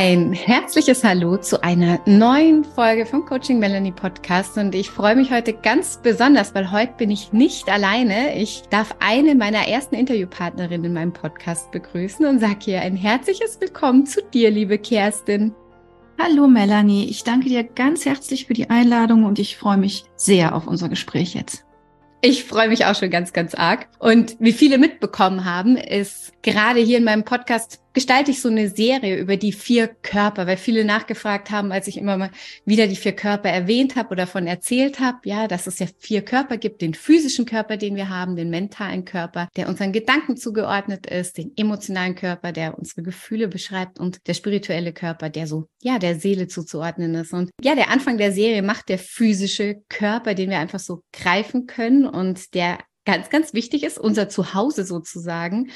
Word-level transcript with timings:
Ein 0.00 0.32
herzliches 0.32 1.02
Hallo 1.02 1.38
zu 1.38 1.60
einer 1.64 1.98
neuen 2.06 2.62
Folge 2.62 3.04
vom 3.04 3.26
Coaching 3.26 3.58
Melanie 3.58 3.90
Podcast 3.90 4.56
und 4.56 4.72
ich 4.72 4.90
freue 4.90 5.16
mich 5.16 5.32
heute 5.32 5.52
ganz 5.52 5.98
besonders, 6.00 6.54
weil 6.54 6.70
heute 6.70 6.92
bin 6.98 7.10
ich 7.10 7.32
nicht 7.32 7.68
alleine. 7.68 8.40
Ich 8.40 8.62
darf 8.70 8.94
eine 9.00 9.34
meiner 9.34 9.66
ersten 9.66 9.96
Interviewpartnerinnen 9.96 10.84
in 10.84 10.92
meinem 10.92 11.12
Podcast 11.12 11.72
begrüßen 11.72 12.24
und 12.26 12.38
sage 12.38 12.58
hier 12.60 12.82
ein 12.82 12.94
herzliches 12.94 13.60
Willkommen 13.60 14.06
zu 14.06 14.22
dir, 14.22 14.52
liebe 14.52 14.78
Kerstin. 14.78 15.52
Hallo 16.16 16.46
Melanie, 16.46 17.08
ich 17.10 17.24
danke 17.24 17.48
dir 17.48 17.64
ganz 17.64 18.04
herzlich 18.04 18.46
für 18.46 18.54
die 18.54 18.70
Einladung 18.70 19.24
und 19.24 19.40
ich 19.40 19.56
freue 19.56 19.78
mich 19.78 20.04
sehr 20.14 20.54
auf 20.54 20.68
unser 20.68 20.88
Gespräch 20.88 21.34
jetzt. 21.34 21.64
Ich 22.20 22.44
freue 22.44 22.68
mich 22.68 22.84
auch 22.84 22.96
schon 22.96 23.10
ganz, 23.10 23.32
ganz 23.32 23.54
arg. 23.54 23.88
Und 23.98 24.36
wie 24.40 24.52
viele 24.52 24.78
mitbekommen 24.78 25.44
haben, 25.44 25.76
ist 25.76 26.32
gerade 26.42 26.80
hier 26.80 26.98
in 26.98 27.04
meinem 27.04 27.24
Podcast 27.24 27.80
gestalte 27.98 28.30
ich 28.30 28.40
so 28.40 28.48
eine 28.48 28.68
Serie 28.68 29.16
über 29.16 29.36
die 29.36 29.50
vier 29.50 29.88
Körper, 29.88 30.46
weil 30.46 30.56
viele 30.56 30.84
nachgefragt 30.84 31.50
haben, 31.50 31.72
als 31.72 31.88
ich 31.88 31.96
immer 31.96 32.16
mal 32.16 32.30
wieder 32.64 32.86
die 32.86 32.94
vier 32.94 33.10
Körper 33.10 33.48
erwähnt 33.48 33.96
habe 33.96 34.10
oder 34.10 34.28
von 34.28 34.46
erzählt 34.46 35.00
habe, 35.00 35.18
ja, 35.24 35.48
dass 35.48 35.66
es 35.66 35.80
ja 35.80 35.88
vier 35.98 36.22
Körper 36.22 36.58
gibt, 36.58 36.80
den 36.80 36.94
physischen 36.94 37.44
Körper, 37.44 37.76
den 37.76 37.96
wir 37.96 38.08
haben, 38.08 38.36
den 38.36 38.50
mentalen 38.50 39.04
Körper, 39.04 39.48
der 39.56 39.68
unseren 39.68 39.90
Gedanken 39.90 40.36
zugeordnet 40.36 41.06
ist, 41.06 41.38
den 41.38 41.50
emotionalen 41.56 42.14
Körper, 42.14 42.52
der 42.52 42.78
unsere 42.78 43.02
Gefühle 43.02 43.48
beschreibt 43.48 43.98
und 43.98 44.24
der 44.28 44.34
spirituelle 44.34 44.92
Körper, 44.92 45.28
der 45.28 45.48
so, 45.48 45.66
ja, 45.82 45.98
der 45.98 46.14
Seele 46.20 46.46
zuzuordnen 46.46 47.16
ist. 47.16 47.32
Und 47.32 47.50
ja, 47.60 47.74
der 47.74 47.90
Anfang 47.90 48.16
der 48.16 48.30
Serie 48.30 48.62
macht 48.62 48.90
der 48.90 49.00
physische 49.00 49.82
Körper, 49.88 50.34
den 50.34 50.50
wir 50.50 50.60
einfach 50.60 50.78
so 50.78 51.02
greifen 51.12 51.66
können 51.66 52.06
und 52.06 52.54
der 52.54 52.78
ganz, 53.04 53.28
ganz 53.28 53.54
wichtig 53.54 53.82
ist, 53.82 53.98
unser 53.98 54.28
Zuhause 54.28 54.84
sozusagen. 54.84 55.72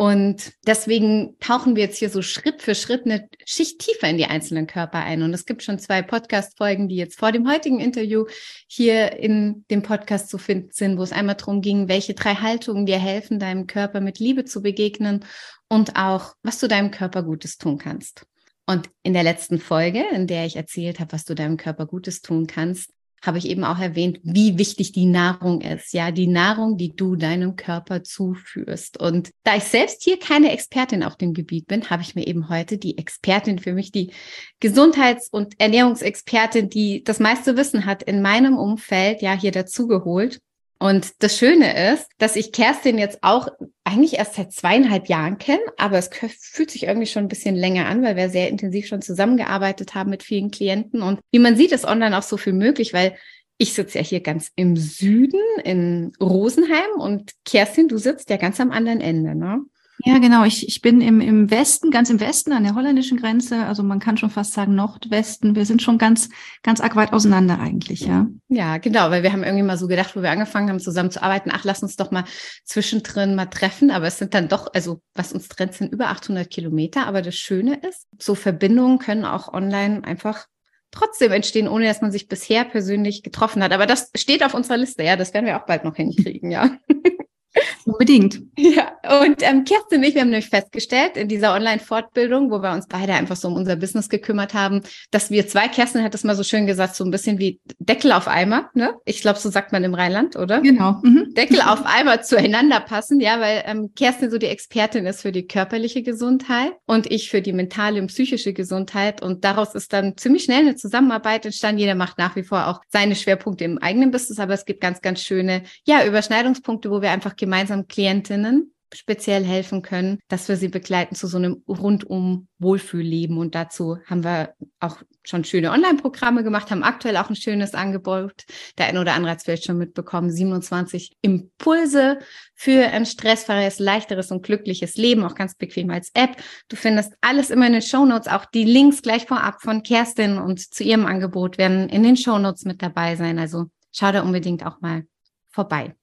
Und 0.00 0.52
deswegen 0.64 1.36
tauchen 1.40 1.74
wir 1.74 1.82
jetzt 1.82 1.98
hier 1.98 2.08
so 2.08 2.22
Schritt 2.22 2.62
für 2.62 2.76
Schritt 2.76 3.04
eine 3.04 3.28
Schicht 3.44 3.80
tiefer 3.80 4.08
in 4.08 4.16
die 4.16 4.26
einzelnen 4.26 4.68
Körper 4.68 5.00
ein. 5.00 5.24
Und 5.24 5.34
es 5.34 5.44
gibt 5.44 5.64
schon 5.64 5.80
zwei 5.80 6.02
Podcast-Folgen, 6.02 6.88
die 6.88 6.94
jetzt 6.94 7.18
vor 7.18 7.32
dem 7.32 7.50
heutigen 7.50 7.80
Interview 7.80 8.26
hier 8.68 9.18
in 9.18 9.64
dem 9.72 9.82
Podcast 9.82 10.30
zu 10.30 10.38
finden 10.38 10.70
sind, 10.70 10.98
wo 10.98 11.02
es 11.02 11.10
einmal 11.10 11.34
darum 11.34 11.62
ging, 11.62 11.88
welche 11.88 12.14
drei 12.14 12.36
Haltungen 12.36 12.86
dir 12.86 13.00
helfen, 13.00 13.40
deinem 13.40 13.66
Körper 13.66 14.00
mit 14.00 14.20
Liebe 14.20 14.44
zu 14.44 14.62
begegnen 14.62 15.24
und 15.68 15.96
auch, 15.96 16.34
was 16.44 16.60
du 16.60 16.68
deinem 16.68 16.92
Körper 16.92 17.24
Gutes 17.24 17.58
tun 17.58 17.78
kannst. 17.78 18.24
Und 18.66 18.90
in 19.02 19.14
der 19.14 19.24
letzten 19.24 19.58
Folge, 19.58 20.04
in 20.12 20.28
der 20.28 20.46
ich 20.46 20.54
erzählt 20.54 21.00
habe, 21.00 21.10
was 21.10 21.24
du 21.24 21.34
deinem 21.34 21.56
Körper 21.56 21.86
Gutes 21.86 22.22
tun 22.22 22.46
kannst, 22.46 22.92
habe 23.24 23.38
ich 23.38 23.48
eben 23.48 23.64
auch 23.64 23.78
erwähnt, 23.78 24.20
wie 24.22 24.58
wichtig 24.58 24.92
die 24.92 25.06
Nahrung 25.06 25.60
ist. 25.60 25.92
Ja, 25.92 26.10
die 26.10 26.26
Nahrung, 26.26 26.76
die 26.76 26.94
du 26.94 27.16
deinem 27.16 27.56
Körper 27.56 28.02
zuführst. 28.02 28.98
Und 29.00 29.30
da 29.44 29.56
ich 29.56 29.64
selbst 29.64 30.02
hier 30.04 30.18
keine 30.18 30.52
Expertin 30.52 31.02
auf 31.02 31.16
dem 31.16 31.34
Gebiet 31.34 31.66
bin, 31.66 31.90
habe 31.90 32.02
ich 32.02 32.14
mir 32.14 32.26
eben 32.26 32.48
heute 32.48 32.78
die 32.78 32.98
Expertin 32.98 33.58
für 33.58 33.72
mich, 33.72 33.92
die 33.92 34.12
Gesundheits- 34.60 35.28
und 35.30 35.60
Ernährungsexpertin, 35.60 36.68
die 36.68 37.02
das 37.04 37.18
meiste 37.20 37.56
Wissen 37.56 37.86
hat 37.86 38.02
in 38.02 38.22
meinem 38.22 38.56
Umfeld, 38.56 39.22
ja, 39.22 39.32
hier 39.32 39.52
dazu 39.52 39.86
geholt. 39.86 40.40
Und 40.80 41.22
das 41.22 41.36
Schöne 41.36 41.92
ist, 41.92 42.08
dass 42.18 42.36
ich 42.36 42.52
Kerstin 42.52 42.98
jetzt 42.98 43.18
auch 43.22 43.48
eigentlich 43.82 44.18
erst 44.18 44.34
seit 44.34 44.52
zweieinhalb 44.52 45.08
Jahren 45.08 45.38
kenne, 45.38 45.62
aber 45.76 45.98
es 45.98 46.08
fühlt 46.40 46.70
sich 46.70 46.84
irgendwie 46.84 47.08
schon 47.08 47.24
ein 47.24 47.28
bisschen 47.28 47.56
länger 47.56 47.86
an, 47.86 48.02
weil 48.02 48.14
wir 48.14 48.28
sehr 48.28 48.48
intensiv 48.48 48.86
schon 48.86 49.02
zusammengearbeitet 49.02 49.94
haben 49.96 50.10
mit 50.10 50.22
vielen 50.22 50.52
Klienten. 50.52 51.02
Und 51.02 51.20
wie 51.32 51.40
man 51.40 51.56
sieht, 51.56 51.72
ist 51.72 51.84
online 51.84 52.16
auch 52.16 52.22
so 52.22 52.36
viel 52.36 52.52
möglich, 52.52 52.92
weil 52.92 53.16
ich 53.56 53.74
sitze 53.74 53.98
ja 53.98 54.04
hier 54.04 54.20
ganz 54.20 54.52
im 54.54 54.76
Süden 54.76 55.40
in 55.64 56.12
Rosenheim 56.20 57.00
und 57.00 57.32
Kerstin, 57.44 57.88
du 57.88 57.98
sitzt 57.98 58.30
ja 58.30 58.36
ganz 58.36 58.60
am 58.60 58.70
anderen 58.70 59.00
Ende, 59.00 59.34
ne? 59.34 59.62
Ja, 60.04 60.18
genau. 60.18 60.44
Ich, 60.44 60.68
ich 60.68 60.80
bin 60.80 61.00
im, 61.00 61.20
im 61.20 61.50
Westen, 61.50 61.90
ganz 61.90 62.08
im 62.08 62.20
Westen 62.20 62.52
an 62.52 62.62
der 62.62 62.74
holländischen 62.74 63.18
Grenze. 63.18 63.64
Also 63.66 63.82
man 63.82 63.98
kann 63.98 64.16
schon 64.16 64.30
fast 64.30 64.52
sagen 64.52 64.74
Nordwesten. 64.74 65.56
Wir 65.56 65.66
sind 65.66 65.82
schon 65.82 65.98
ganz, 65.98 66.28
ganz 66.62 66.80
arg 66.80 66.94
weit 66.94 67.12
auseinander 67.12 67.58
eigentlich, 67.58 68.00
ja. 68.00 68.28
Ja, 68.48 68.78
genau. 68.78 69.10
Weil 69.10 69.24
wir 69.24 69.32
haben 69.32 69.42
irgendwie 69.42 69.64
mal 69.64 69.76
so 69.76 69.88
gedacht, 69.88 70.14
wo 70.14 70.22
wir 70.22 70.30
angefangen 70.30 70.68
haben, 70.68 70.78
zusammen 70.78 71.10
zu 71.10 71.22
arbeiten, 71.22 71.50
ach, 71.52 71.64
lass 71.64 71.82
uns 71.82 71.96
doch 71.96 72.12
mal 72.12 72.24
zwischendrin 72.64 73.34
mal 73.34 73.46
treffen. 73.46 73.90
Aber 73.90 74.06
es 74.06 74.18
sind 74.18 74.34
dann 74.34 74.48
doch, 74.48 74.72
also 74.72 75.00
was 75.14 75.32
uns 75.32 75.48
trennt, 75.48 75.74
sind 75.74 75.92
über 75.92 76.08
800 76.08 76.48
Kilometer. 76.48 77.06
Aber 77.06 77.20
das 77.20 77.34
Schöne 77.34 77.80
ist, 77.88 78.06
so 78.18 78.36
Verbindungen 78.36 78.98
können 78.98 79.24
auch 79.24 79.52
online 79.52 80.04
einfach 80.04 80.46
trotzdem 80.92 81.32
entstehen, 81.32 81.68
ohne 81.68 81.86
dass 81.86 82.02
man 82.02 82.12
sich 82.12 82.28
bisher 82.28 82.64
persönlich 82.64 83.24
getroffen 83.24 83.62
hat. 83.64 83.72
Aber 83.72 83.86
das 83.86 84.10
steht 84.14 84.44
auf 84.44 84.54
unserer 84.54 84.76
Liste, 84.76 85.02
ja. 85.02 85.16
Das 85.16 85.34
werden 85.34 85.46
wir 85.46 85.60
auch 85.60 85.66
bald 85.66 85.82
noch 85.82 85.96
hinkriegen, 85.96 86.52
ja. 86.52 86.78
Unbedingt. 87.84 88.40
Ja, 88.56 88.92
und 89.22 89.42
ähm, 89.42 89.64
Kerstin 89.64 89.98
und 89.98 90.04
ich, 90.04 90.14
wir 90.14 90.22
haben 90.22 90.30
nämlich 90.30 90.48
festgestellt 90.48 91.16
in 91.16 91.28
dieser 91.28 91.54
Online-Fortbildung, 91.54 92.50
wo 92.50 92.62
wir 92.62 92.72
uns 92.72 92.86
beide 92.86 93.14
einfach 93.14 93.36
so 93.36 93.48
um 93.48 93.54
unser 93.54 93.76
Business 93.76 94.08
gekümmert 94.08 94.54
haben, 94.54 94.82
dass 95.10 95.30
wir 95.30 95.46
zwei, 95.46 95.68
Kerstin 95.68 96.02
hat 96.02 96.14
es 96.14 96.24
mal 96.24 96.34
so 96.34 96.42
schön 96.42 96.66
gesagt, 96.66 96.96
so 96.96 97.04
ein 97.04 97.10
bisschen 97.10 97.38
wie 97.38 97.60
Deckel 97.78 98.12
auf 98.12 98.28
Eimer, 98.28 98.70
ne? 98.74 98.94
Ich 99.04 99.20
glaube, 99.20 99.38
so 99.38 99.50
sagt 99.50 99.72
man 99.72 99.84
im 99.84 99.94
Rheinland, 99.94 100.36
oder? 100.36 100.60
Genau. 100.60 101.00
Mhm. 101.02 101.34
Deckel 101.34 101.60
auf 101.60 101.84
Eimer 101.84 102.22
zueinander 102.22 102.80
passen, 102.80 103.20
ja, 103.20 103.40
weil 103.40 103.64
ähm, 103.66 103.90
Kerstin 103.94 104.30
so 104.30 104.38
die 104.38 104.46
Expertin 104.46 105.06
ist 105.06 105.22
für 105.22 105.32
die 105.32 105.46
körperliche 105.46 106.02
Gesundheit 106.02 106.72
und 106.86 107.10
ich 107.10 107.30
für 107.30 107.42
die 107.42 107.52
mentale 107.52 108.00
und 108.00 108.08
psychische 108.08 108.52
Gesundheit. 108.52 109.22
Und 109.22 109.44
daraus 109.44 109.74
ist 109.74 109.92
dann 109.92 110.16
ziemlich 110.16 110.44
schnell 110.44 110.60
eine 110.60 110.76
Zusammenarbeit 110.76 111.44
entstanden. 111.44 111.80
Jeder 111.80 111.94
macht 111.94 112.18
nach 112.18 112.36
wie 112.36 112.42
vor 112.42 112.66
auch 112.66 112.80
seine 112.88 113.14
Schwerpunkte 113.14 113.64
im 113.64 113.78
eigenen 113.78 114.10
Business, 114.10 114.38
aber 114.38 114.54
es 114.54 114.64
gibt 114.64 114.80
ganz, 114.80 115.00
ganz 115.00 115.22
schöne, 115.22 115.62
ja, 115.84 116.04
Überschneidungspunkte, 116.04 116.90
wo 116.90 117.02
wir 117.02 117.10
einfach 117.10 117.36
gemeinsam 117.36 117.47
Klientinnen 117.88 118.72
speziell 118.94 119.44
helfen 119.44 119.82
können, 119.82 120.18
dass 120.28 120.48
wir 120.48 120.56
sie 120.56 120.68
begleiten 120.68 121.14
zu 121.14 121.26
so 121.26 121.36
einem 121.36 121.62
rundum 121.68 122.48
Wohlfühlleben. 122.58 123.38
Und 123.38 123.54
dazu 123.54 123.98
haben 124.06 124.24
wir 124.24 124.54
auch 124.80 124.98
schon 125.24 125.44
schöne 125.44 125.70
Online-Programme 125.70 126.42
gemacht, 126.42 126.70
haben 126.70 126.82
aktuell 126.82 127.16
auch 127.16 127.28
ein 127.28 127.36
schönes 127.36 127.74
Angebot. 127.74 128.44
Der 128.78 128.86
eine 128.86 129.00
oder 129.00 129.14
andere 129.14 129.32
hat 129.32 129.38
es 129.38 129.44
vielleicht 129.44 129.64
schon 129.64 129.78
mitbekommen. 129.78 130.30
27 130.30 131.16
Impulse 131.20 132.18
für 132.54 132.86
ein 132.88 133.04
stressfreies, 133.04 133.78
leichteres 133.78 134.30
und 134.30 134.42
glückliches 134.42 134.96
Leben, 134.96 135.24
auch 135.24 135.34
ganz 135.34 135.54
bequem 135.54 135.90
als 135.90 136.10
App. 136.14 136.36
Du 136.68 136.76
findest 136.76 137.12
alles 137.20 137.50
immer 137.50 137.66
in 137.66 137.74
den 137.74 137.82
Shownotes, 137.82 138.28
auch 138.28 138.46
die 138.46 138.64
Links 138.64 139.02
gleich 139.02 139.26
vorab 139.26 139.60
von 139.60 139.82
Kerstin 139.82 140.38
und 140.38 140.60
zu 140.60 140.82
ihrem 140.82 141.06
Angebot 141.06 141.58
werden 141.58 141.88
in 141.88 142.02
den 142.02 142.16
Shownotes 142.16 142.64
mit 142.64 142.82
dabei 142.82 143.16
sein. 143.16 143.38
Also 143.38 143.66
schau 143.92 144.12
da 144.12 144.22
unbedingt 144.22 144.64
auch 144.64 144.80
mal 144.80 145.04
vorbei. 145.50 145.94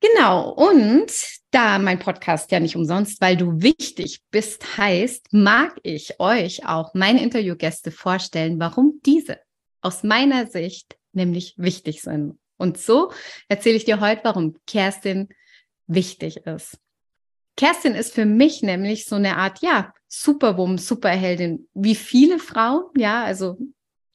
Genau, 0.00 0.50
und 0.50 1.12
da 1.50 1.78
mein 1.78 1.98
Podcast 1.98 2.52
ja 2.52 2.60
nicht 2.60 2.76
umsonst, 2.76 3.20
weil 3.20 3.36
du 3.36 3.62
wichtig 3.62 4.20
bist, 4.30 4.78
heißt, 4.78 5.32
mag 5.32 5.76
ich 5.82 6.20
euch 6.20 6.66
auch 6.66 6.94
meine 6.94 7.22
Interviewgäste 7.22 7.90
vorstellen, 7.90 8.60
warum 8.60 9.00
diese 9.04 9.40
aus 9.80 10.04
meiner 10.04 10.46
Sicht 10.46 10.96
nämlich 11.12 11.54
wichtig 11.56 12.02
sind. 12.02 12.38
Und 12.58 12.78
so 12.78 13.12
erzähle 13.48 13.76
ich 13.76 13.84
dir 13.84 14.00
heute, 14.00 14.22
warum 14.24 14.56
Kerstin 14.66 15.28
wichtig 15.86 16.38
ist. 16.38 16.78
Kerstin 17.56 17.94
ist 17.94 18.14
für 18.14 18.26
mich 18.26 18.62
nämlich 18.62 19.06
so 19.06 19.16
eine 19.16 19.36
Art, 19.36 19.62
ja, 19.62 19.92
Superwoman, 20.06 20.78
Superheldin, 20.78 21.68
wie 21.74 21.96
viele 21.96 22.38
Frauen, 22.38 22.84
ja, 22.96 23.24
also 23.24 23.58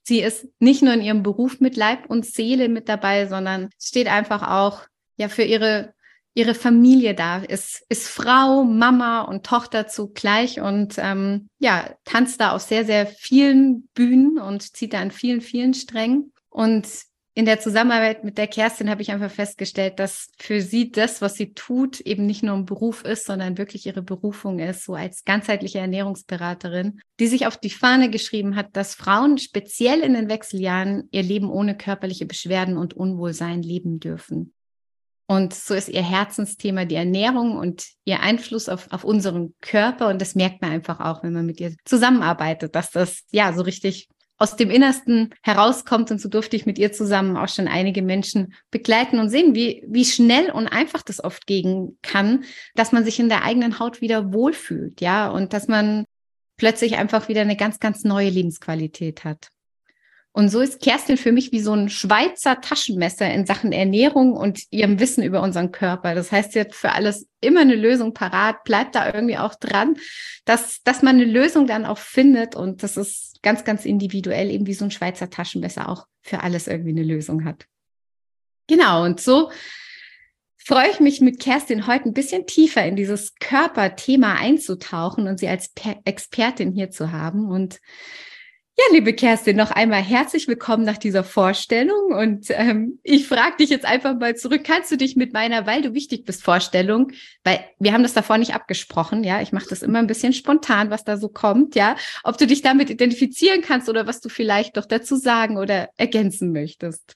sie 0.04 0.22
ist 0.22 0.48
nicht 0.60 0.82
nur 0.82 0.94
in 0.94 1.02
ihrem 1.02 1.24
Beruf 1.24 1.60
mit 1.60 1.76
Leib 1.76 2.10
und 2.10 2.26
Seele 2.26 2.70
mit 2.70 2.88
dabei, 2.88 3.28
sondern 3.28 3.70
steht 3.80 4.08
einfach 4.08 4.48
auch 4.48 4.88
ja 5.18 5.30
für 5.30 5.44
ihre 5.44 5.94
ihre 6.36 6.56
Familie 6.56 7.14
da 7.14 7.38
ist, 7.38 7.86
ist 7.90 8.08
Frau, 8.08 8.64
Mama 8.64 9.22
und 9.22 9.46
Tochter 9.46 9.88
zugleich 9.88 10.60
und 10.60 10.96
ähm, 10.98 11.48
ja, 11.60 11.96
tanzt 12.06 12.42
da 12.42 12.54
auf 12.54 12.62
sehr, 12.62 12.86
sehr 12.86 13.06
vielen 13.06 13.88
Bühnen 13.94 14.40
und 14.40 14.76
zieht 14.76 14.94
da 14.94 15.00
an 15.00 15.12
vielen, 15.12 15.42
vielen 15.42 15.76
Strängen. 15.76 16.34
Und 16.50 16.88
in 17.36 17.46
der 17.46 17.60
Zusammenarbeit 17.60 18.24
mit 18.24 18.38
der 18.38 18.48
Kerstin 18.48 18.90
habe 18.90 19.02
ich 19.02 19.12
einfach 19.12 19.32
festgestellt, 19.32 20.00
dass 20.00 20.30
für 20.38 20.62
sie 20.62 20.92
das, 20.92 21.22
was 21.22 21.36
sie 21.36 21.54
tut, 21.54 22.00
eben 22.00 22.26
nicht 22.28 22.44
nur 22.44 22.56
ein 22.56 22.66
Beruf 22.66 23.04
ist, 23.04 23.26
sondern 23.26 23.58
wirklich 23.58 23.86
ihre 23.88 24.04
Berufung 24.04 24.60
ist, 24.60 24.86
so 24.86 24.94
als 24.94 25.26
ganzheitliche 25.26 25.80
Ernährungsberaterin, 25.80 27.00
die 27.20 27.28
sich 27.28 27.48
auf 27.48 27.58
die 27.58 27.72
Fahne 27.72 28.12
geschrieben 28.12 28.56
hat, 28.56 28.76
dass 28.76 28.94
Frauen 28.94 29.40
speziell 29.40 30.02
in 30.02 30.14
den 30.14 30.30
Wechseljahren 30.30 31.10
ihr 31.12 31.24
Leben 31.24 31.50
ohne 31.50 31.76
körperliche 31.76 32.28
Beschwerden 32.28 32.78
und 32.78 32.94
Unwohlsein 32.94 33.64
leben 33.64 34.00
dürfen. 34.00 34.54
Und 35.26 35.54
so 35.54 35.74
ist 35.74 35.90
ihr 35.90 36.04
Herzensthema 36.04 36.86
die 36.86 36.96
Ernährung 36.96 37.58
und 37.58 37.86
ihr 38.06 38.20
Einfluss 38.20 38.68
auf, 38.68 38.88
auf 38.92 39.04
unseren 39.04 39.54
Körper. 39.62 40.10
Und 40.10 40.22
das 40.22 40.36
merkt 40.36 40.62
man 40.62 40.72
einfach 40.72 41.00
auch, 41.00 41.24
wenn 41.24 41.34
man 41.34 41.46
mit 41.46 41.60
ihr 41.60 41.76
zusammenarbeitet, 41.86 42.76
dass 42.76 42.92
das 42.92 43.24
ja 43.32 43.54
so 43.54 43.62
richtig 43.62 44.10
aus 44.38 44.58
dem 44.58 44.70
Innersten 44.70 45.34
herauskommt. 45.42 46.12
Und 46.12 46.20
so 46.20 46.28
durfte 46.28 46.58
ich 46.58 46.66
mit 46.66 46.78
ihr 46.78 46.92
zusammen 46.92 47.38
auch 47.38 47.48
schon 47.48 47.70
einige 47.70 48.02
Menschen 48.02 48.54
begleiten 48.72 49.20
und 49.20 49.30
sehen, 49.30 49.56
wie, 49.56 49.86
wie 49.88 50.04
schnell 50.04 50.52
und 50.52 50.68
einfach 50.68 51.02
das 51.02 51.24
oft 51.24 51.48
gehen 51.48 51.98
kann, 52.02 52.44
dass 52.76 52.92
man 52.92 53.06
sich 53.06 53.20
in 53.20 53.30
der 53.30 53.44
eigenen 53.44 53.80
Haut 53.80 54.02
wieder 54.02 54.34
wohlfühlt, 54.34 55.00
ja, 55.00 55.30
und 55.30 55.54
dass 55.54 55.70
man 55.70 56.04
plötzlich 56.58 56.98
einfach 56.98 57.30
wieder 57.30 57.42
eine 57.42 57.56
ganz, 57.56 57.80
ganz 57.80 58.04
neue 58.04 58.30
Lebensqualität 58.30 59.24
hat. 59.24 59.48
Und 60.36 60.50
so 60.50 60.62
ist 60.62 60.82
Kerstin 60.82 61.16
für 61.16 61.32
mich 61.32 61.52
wie 61.52 61.60
so 61.60 61.74
ein 61.74 61.90
Schweizer 61.90 62.60
Taschenmesser 62.60 63.32
in 63.32 63.46
Sachen 63.46 63.72
Ernährung 63.72 64.34
und 64.34 64.64
ihrem 64.72 65.00
Wissen 65.00 65.24
über 65.24 65.44
unseren 65.44 65.72
Körper. 65.72 66.16
Das 66.16 66.32
heißt, 66.32 66.54
sie 66.54 66.60
hat 66.60 66.74
für 66.74 66.94
alles 66.94 67.28
immer 67.40 67.62
eine 67.62 67.76
Lösung 67.76 68.16
parat, 68.16 68.64
bleibt 68.64 68.96
da 68.96 69.14
irgendwie 69.14 69.38
auch 69.38 69.54
dran, 69.54 69.96
dass, 70.46 70.82
dass 70.84 71.04
man 71.04 71.18
eine 71.18 71.26
Lösung 71.26 71.68
dann 71.68 71.86
auch 71.86 72.00
findet. 72.00 72.56
Und 72.56 72.82
das 72.82 72.98
ist 72.98 73.44
ganz, 73.44 73.64
ganz 73.64 73.86
individuell, 73.86 74.50
eben 74.50 74.66
wie 74.66 74.74
so 74.74 74.86
ein 74.86 74.92
Schweizer 74.92 75.30
Taschenmesser 75.30 75.88
auch 75.88 76.08
für 76.22 76.42
alles 76.42 76.68
irgendwie 76.68 76.90
eine 76.90 77.04
Lösung 77.04 77.46
hat. 77.46 77.68
Genau. 78.66 79.04
Und 79.04 79.22
so 79.22 79.52
freue 80.58 80.90
ich 80.90 81.00
mich 81.00 81.22
mit 81.22 81.40
Kerstin 81.40 81.86
heute 81.86 82.06
ein 82.06 82.14
bisschen 82.14 82.48
tiefer 82.48 82.84
in 82.84 82.96
dieses 82.96 83.36
Körperthema 83.36 84.34
einzutauchen 84.34 85.28
und 85.28 85.38
sie 85.38 85.48
als 85.48 85.72
Expertin 86.06 86.72
hier 86.72 86.90
zu 86.90 87.12
haben. 87.12 87.52
Und 87.52 87.80
ja, 88.76 88.84
liebe 88.92 89.14
Kerstin, 89.14 89.56
noch 89.56 89.70
einmal 89.70 90.02
herzlich 90.02 90.48
willkommen 90.48 90.84
nach 90.84 90.98
dieser 90.98 91.24
Vorstellung. 91.24 92.12
Und 92.12 92.48
ähm, 92.50 93.00
ich 93.04 93.28
frage 93.28 93.58
dich 93.58 93.70
jetzt 93.70 93.86
einfach 93.86 94.18
mal 94.18 94.36
zurück, 94.36 94.64
kannst 94.64 94.92
du 94.92 94.98
dich 94.98 95.16
mit 95.16 95.32
meiner, 95.32 95.68
weil 95.68 95.84
du 95.84 95.94
wichtig 95.94 96.26
bist, 96.26 96.44
Vorstellung, 96.44 97.12
weil 97.44 97.64
wir 97.78 97.94
haben 97.94 98.02
das 98.02 98.14
davor 98.14 98.40
nicht 98.40 98.56
abgesprochen, 98.56 99.24
ja, 99.24 99.42
ich 99.42 99.52
mache 99.52 99.68
das 99.70 99.84
immer 99.84 100.00
ein 100.00 100.08
bisschen 100.08 100.34
spontan, 100.34 100.90
was 100.90 101.04
da 101.04 101.18
so 101.18 101.30
kommt, 101.30 101.76
ja, 101.76 101.96
ob 102.24 102.40
du 102.40 102.48
dich 102.48 102.64
damit 102.64 102.90
identifizieren 102.90 103.62
kannst 103.62 103.90
oder 103.90 104.08
was 104.08 104.22
du 104.22 104.30
vielleicht 104.30 104.76
doch 104.76 104.86
dazu 104.86 105.18
sagen 105.18 105.58
oder 105.58 105.90
ergänzen 105.98 106.52
möchtest. 106.52 107.14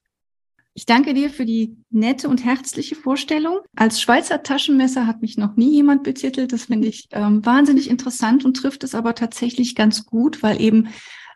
Ich 0.75 0.86
danke 0.86 1.15
dir 1.15 1.31
für 1.31 1.45
die 1.45 1.75
nette 1.89 2.30
und 2.30 2.45
herzliche 2.45 2.94
Vorstellung. 2.94 3.62
Als 3.75 4.00
Schweizer 4.00 4.44
Taschenmesser 4.44 5.07
hat 5.07 5.24
mich 5.24 5.36
noch 5.36 5.56
nie 5.56 5.71
jemand 5.71 6.04
betitelt. 6.04 6.54
Das 6.54 6.65
finde 6.65 6.88
ich 6.88 7.07
ähm, 7.09 7.44
wahnsinnig 7.44 7.89
interessant 7.89 8.45
und 8.45 8.57
trifft 8.57 8.83
es 8.83 8.94
aber 8.94 9.15
tatsächlich 9.15 9.74
ganz 9.74 10.06
gut, 10.06 10.44
weil 10.44 10.62
eben 10.62 10.89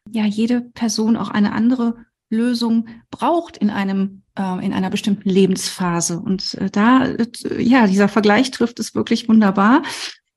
ja 0.09 0.25
jede 0.25 0.61
Person 0.61 1.17
auch 1.17 1.29
eine 1.29 1.53
andere 1.53 1.95
Lösung 2.29 2.87
braucht 3.09 3.57
in 3.57 3.69
einem 3.69 4.23
äh, 4.37 4.65
in 4.65 4.73
einer 4.73 4.89
bestimmten 4.89 5.29
Lebensphase 5.29 6.19
und 6.19 6.55
äh, 6.55 6.69
da 6.69 7.05
äh, 7.05 7.27
ja 7.61 7.87
dieser 7.87 8.07
Vergleich 8.07 8.51
trifft 8.51 8.79
es 8.79 8.95
wirklich 8.95 9.27
wunderbar. 9.27 9.83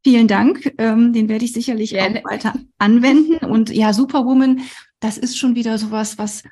Vielen 0.03 0.29
Dank, 0.29 0.75
ähm, 0.77 1.15
den 1.15 1.29
werde 1.29 1.47
ich 1.47 1.53
sicherlich 1.53 1.91
Gerne. 1.91 2.21
auch 2.21 2.31
weiter 2.31 2.55
anwenden 2.79 3.47
und 3.47 3.71
ja 3.71 3.93
Superwoman, 3.93 4.61
das 5.01 5.17
ist 5.17 5.39
schon 5.39 5.55
wieder 5.55 5.79
sowas, 5.79 6.19
was 6.19 6.43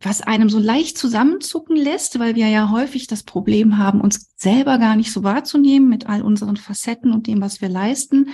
was 0.00 0.20
einem 0.20 0.50
so 0.50 0.58
leicht 0.58 0.98
zusammenzucken 0.98 1.76
lässt, 1.76 2.18
weil 2.18 2.34
wir 2.34 2.48
ja 2.48 2.70
häufig 2.70 3.06
das 3.06 3.22
Problem 3.22 3.78
haben, 3.78 4.00
uns 4.00 4.30
selber 4.36 4.78
gar 4.78 4.96
nicht 4.96 5.12
so 5.12 5.22
wahrzunehmen 5.22 5.88
mit 5.88 6.06
all 6.08 6.22
unseren 6.22 6.56
Facetten 6.56 7.12
und 7.12 7.26
dem, 7.26 7.40
was 7.40 7.60
wir 7.60 7.68
leisten. 7.68 8.28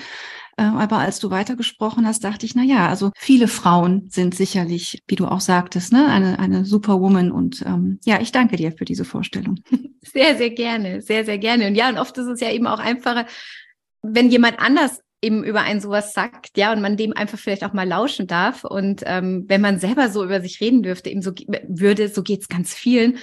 Äh, 0.61 0.65
aber 0.65 0.99
als 0.99 1.19
du 1.19 1.31
weitergesprochen 1.31 2.07
hast, 2.07 2.23
dachte 2.23 2.45
ich, 2.45 2.55
na 2.55 2.63
ja, 2.63 2.89
also 2.89 3.13
viele 3.17 3.49
Frauen 3.49 4.11
sind 4.11 4.35
sicherlich, 4.35 5.03
wie 5.09 5.17
du 5.17 5.25
auch 5.25 5.41
sagtest, 5.41 5.91
ne, 5.91 6.07
eine, 6.07 6.39
eine 6.39 6.67
Superwoman. 6.67 7.33
Und 7.33 7.63
ähm, 7.67 7.99
ja, 8.05 8.21
ich 8.21 8.31
danke 8.31 8.57
dir 8.57 8.71
für 8.73 8.85
diese 8.85 9.07
Vorstellung. 9.07 9.61
Sehr, 10.03 10.35
sehr 10.35 10.51
gerne, 10.51 11.03
sehr, 11.03 11.27
sehr 11.27 11.37
gerne. 11.37 11.69
Und 11.69 11.75
ja, 11.75 11.91
und 11.91 11.99
oft 11.99 12.17
ist 12.17 12.27
es 12.27 12.41
ja 12.41 12.51
eben 12.51 12.67
auch 12.67 12.79
einfacher, 12.79 13.27
wenn 14.01 14.31
jemand 14.31 14.59
anders 14.59 15.03
eben 15.21 15.45
über 15.45 15.61
einen 15.61 15.83
sowas 15.83 16.15
sagt, 16.15 16.57
ja, 16.57 16.73
und 16.73 16.81
man 16.81 16.97
dem 16.97 17.15
einfach 17.15 17.39
vielleicht 17.39 17.65
auch 17.65 17.75
mal 17.75 17.87
lauschen 17.87 18.27
darf. 18.27 18.65
Und 18.65 19.03
ähm, 19.05 19.45
wenn 19.47 19.61
man 19.61 19.79
selber 19.79 20.09
so 20.09 20.25
über 20.25 20.41
sich 20.41 20.59
reden 20.63 20.83
dürfte, 20.83 21.11
eben 21.11 21.21
so 21.21 21.33
würde, 21.69 22.09
so 22.09 22.23
geht's 22.23 22.49
ganz 22.49 22.73
vielen, 22.75 23.19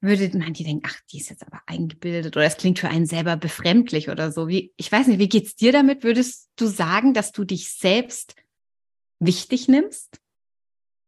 würde 0.00 0.30
man 0.38 0.52
die 0.52 0.64
denken, 0.64 0.82
ach, 0.86 0.96
die 1.12 1.18
ist 1.18 1.30
jetzt 1.30 1.46
aber 1.46 1.60
eingebildet 1.66 2.36
oder 2.36 2.46
es 2.46 2.56
klingt 2.56 2.78
für 2.78 2.88
einen 2.88 3.06
selber 3.06 3.36
befremdlich 3.36 4.08
oder 4.08 4.30
so. 4.30 4.48
Wie, 4.48 4.72
ich 4.76 4.90
weiß 4.90 5.08
nicht, 5.08 5.18
wie 5.18 5.28
geht's 5.28 5.56
dir 5.56 5.72
damit? 5.72 6.04
Würdest 6.04 6.50
du 6.56 6.66
sagen, 6.66 7.14
dass 7.14 7.32
du 7.32 7.44
dich 7.44 7.72
selbst 7.72 8.36
wichtig 9.18 9.68
nimmst? 9.68 10.20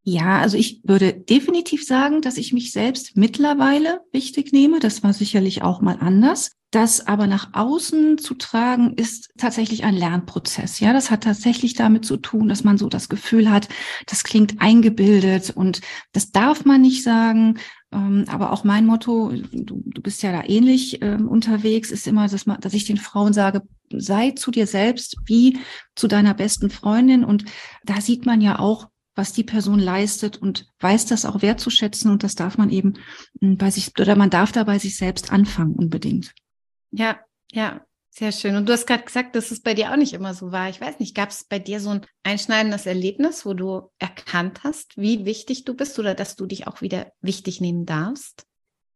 Ja, 0.03 0.41
also 0.41 0.57
ich 0.57 0.81
würde 0.85 1.13
definitiv 1.13 1.87
sagen, 1.87 2.23
dass 2.23 2.39
ich 2.39 2.53
mich 2.53 2.73
selbst 2.73 3.17
mittlerweile 3.17 4.01
wichtig 4.13 4.51
nehme. 4.53 4.81
Das 4.81 5.03
war 5.03 5.13
sicherlich 5.13 5.63
auch 5.63 5.83
mal 5.83 5.99
anders. 6.01 6.53
Das 6.71 7.07
aber 7.07 7.27
nach 7.27 7.51
außen 7.53 8.17
zu 8.17 8.35
tragen, 8.35 8.95
ist 8.95 9.31
tatsächlich 9.37 9.85
ein 9.85 9.95
Lernprozess. 9.95 10.81
Ja, 10.81 10.93
das 10.93 11.11
hat 11.11 11.25
tatsächlich 11.25 11.75
damit 11.75 12.05
zu 12.05 12.17
tun, 12.17 12.49
dass 12.49 12.65
man 12.65 12.79
so 12.79 12.89
das 12.89 13.09
Gefühl 13.09 13.51
hat, 13.51 13.69
das 14.07 14.25
klingt 14.25 14.61
eingebildet 14.61 15.51
und 15.51 15.81
das 16.13 16.31
darf 16.31 16.65
man 16.65 16.81
nicht 16.81 17.03
sagen. 17.03 17.59
Ähm, 17.93 18.25
aber 18.29 18.53
auch 18.53 18.65
mein 18.65 18.87
Motto, 18.87 19.33
du, 19.53 19.83
du 19.85 20.03
bist 20.03 20.23
ja 20.23 20.33
da 20.33 20.45
ähnlich 20.45 21.03
ähm, 21.03 21.29
unterwegs, 21.29 21.91
ist 21.91 22.07
immer, 22.07 22.29
dass, 22.29 22.47
man, 22.47 22.61
dass 22.61 22.75
ich 22.75 22.85
den 22.85 22.97
Frauen 22.97 23.33
sage, 23.33 23.63
sei 23.93 24.31
zu 24.33 24.51
dir 24.51 24.67
selbst 24.67 25.17
wie 25.27 25.59
zu 25.97 26.07
deiner 26.07 26.35
besten 26.35 26.71
Freundin. 26.71 27.25
Und 27.25 27.45
da 27.85 28.01
sieht 28.01 28.27
man 28.27 28.41
ja 28.41 28.59
auch, 28.59 28.89
was 29.17 29.33
die 29.33 29.45
Person 29.45 29.81
leistet 29.81 30.37
und 30.37 30.67
weiß 30.79 31.07
das 31.07 31.25
auch 31.25 31.43
wertzuschätzen. 31.43 32.11
Und 32.11 32.23
das 32.23 32.37
darf 32.37 32.59
man 32.59 32.71
eben 32.71 32.95
hm, 33.41 33.57
bei 33.57 33.71
sich, 33.71 33.91
oder 33.99 34.15
man 34.17 34.31
darf 34.31 34.53
da 34.53 34.65
bei 34.65 34.79
sich 34.79 34.97
selbst 34.97 35.33
anfangen 35.33 35.75
unbedingt. 35.75 36.33
Ja, 36.93 37.19
ja, 37.53 37.81
sehr 38.11 38.33
schön. 38.33 38.57
Und 38.57 38.69
du 38.69 38.73
hast 38.73 38.87
gerade 38.87 39.05
gesagt, 39.05 39.37
dass 39.37 39.51
es 39.51 39.63
bei 39.63 39.73
dir 39.73 39.93
auch 39.93 39.97
nicht 39.97 40.13
immer 40.13 40.35
so 40.35 40.51
war. 40.53 40.69
Ich 40.69 40.81
weiß 40.81 40.99
nicht, 40.99 41.15
gab 41.15 41.31
es 41.31 41.45
bei 41.45 41.59
dir 41.59 41.81
so 41.81 41.91
ein 41.91 42.01
einschneidendes 42.25 42.87
Erlebnis, 42.87 43.47
wo 43.47 43.55
du 43.55 43.91
erkannt 43.99 44.65
hast, 44.65 44.97
wie 44.97 45.25
wichtig 45.25 45.65
du 45.65 45.75
bist 45.75 45.99
oder 45.99 46.15
dass 46.15 46.37
du 46.37 46.47
dich 46.47 46.67
auch 46.67 46.83
wieder 46.83 47.13
wichtig 47.21 47.61
nehmen 47.61 47.87
darfst? 47.87 48.45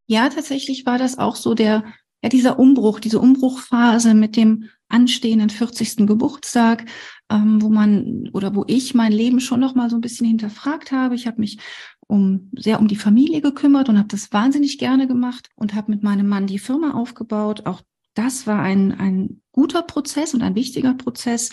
Ja, 0.07 0.29
tatsächlich 0.29 0.85
war 0.85 0.99
das 0.99 1.17
auch 1.17 1.37
so 1.37 1.55
der, 1.55 1.85
ja, 2.23 2.29
dieser 2.29 2.59
Umbruch, 2.59 3.00
diese 3.00 3.21
Umbruchphase 3.21 4.15
mit 4.15 4.37
dem 4.37 4.69
anstehenden 4.88 5.49
40. 5.49 6.07
Geburtstag, 6.07 6.85
ähm, 7.31 7.62
wo 7.62 7.69
man 7.69 8.29
oder 8.33 8.55
wo 8.55 8.65
ich 8.67 8.95
mein 8.95 9.12
Leben 9.12 9.41
schon 9.41 9.61
noch 9.61 9.75
mal 9.75 9.88
so 9.91 9.97
ein 9.97 10.03
bisschen 10.03 10.27
hinterfragt 10.27 10.93
habe. 10.93 11.15
Ich 11.15 11.27
habe 11.27 11.41
mich 11.41 11.59
um 12.07 12.50
sehr 12.57 12.81
um 12.81 12.88
die 12.88 12.97
Familie 12.97 13.41
gekümmert 13.41 13.88
und 13.88 13.97
habe 13.99 14.09
das 14.09 14.33
wahnsinnig 14.33 14.79
gerne 14.79 15.07
gemacht 15.07 15.49
und 15.55 15.75
habe 15.75 15.91
mit 15.91 16.03
meinem 16.03 16.29
Mann 16.29 16.47
die 16.47 16.59
Firma 16.59 16.93
aufgebaut. 16.93 17.65
Auch 17.65 17.81
das 18.14 18.47
war 18.47 18.61
ein, 18.61 18.92
ein 18.92 19.42
guter 19.52 19.83
Prozess 19.83 20.35
und 20.35 20.42
ein 20.42 20.54
wichtiger 20.54 20.94
Prozess. 20.94 21.50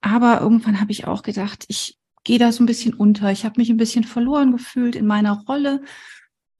Aber 0.00 0.40
irgendwann 0.40 0.80
habe 0.80 0.92
ich 0.92 1.06
auch 1.06 1.22
gedacht, 1.22 1.64
ich 1.68 1.98
gehe 2.24 2.38
da 2.38 2.52
so 2.52 2.62
ein 2.62 2.66
bisschen 2.66 2.94
unter. 2.94 3.30
Ich 3.32 3.44
habe 3.44 3.60
mich 3.60 3.70
ein 3.70 3.76
bisschen 3.76 4.04
verloren 4.04 4.52
gefühlt 4.52 4.96
in 4.96 5.06
meiner 5.06 5.42
Rolle. 5.48 5.82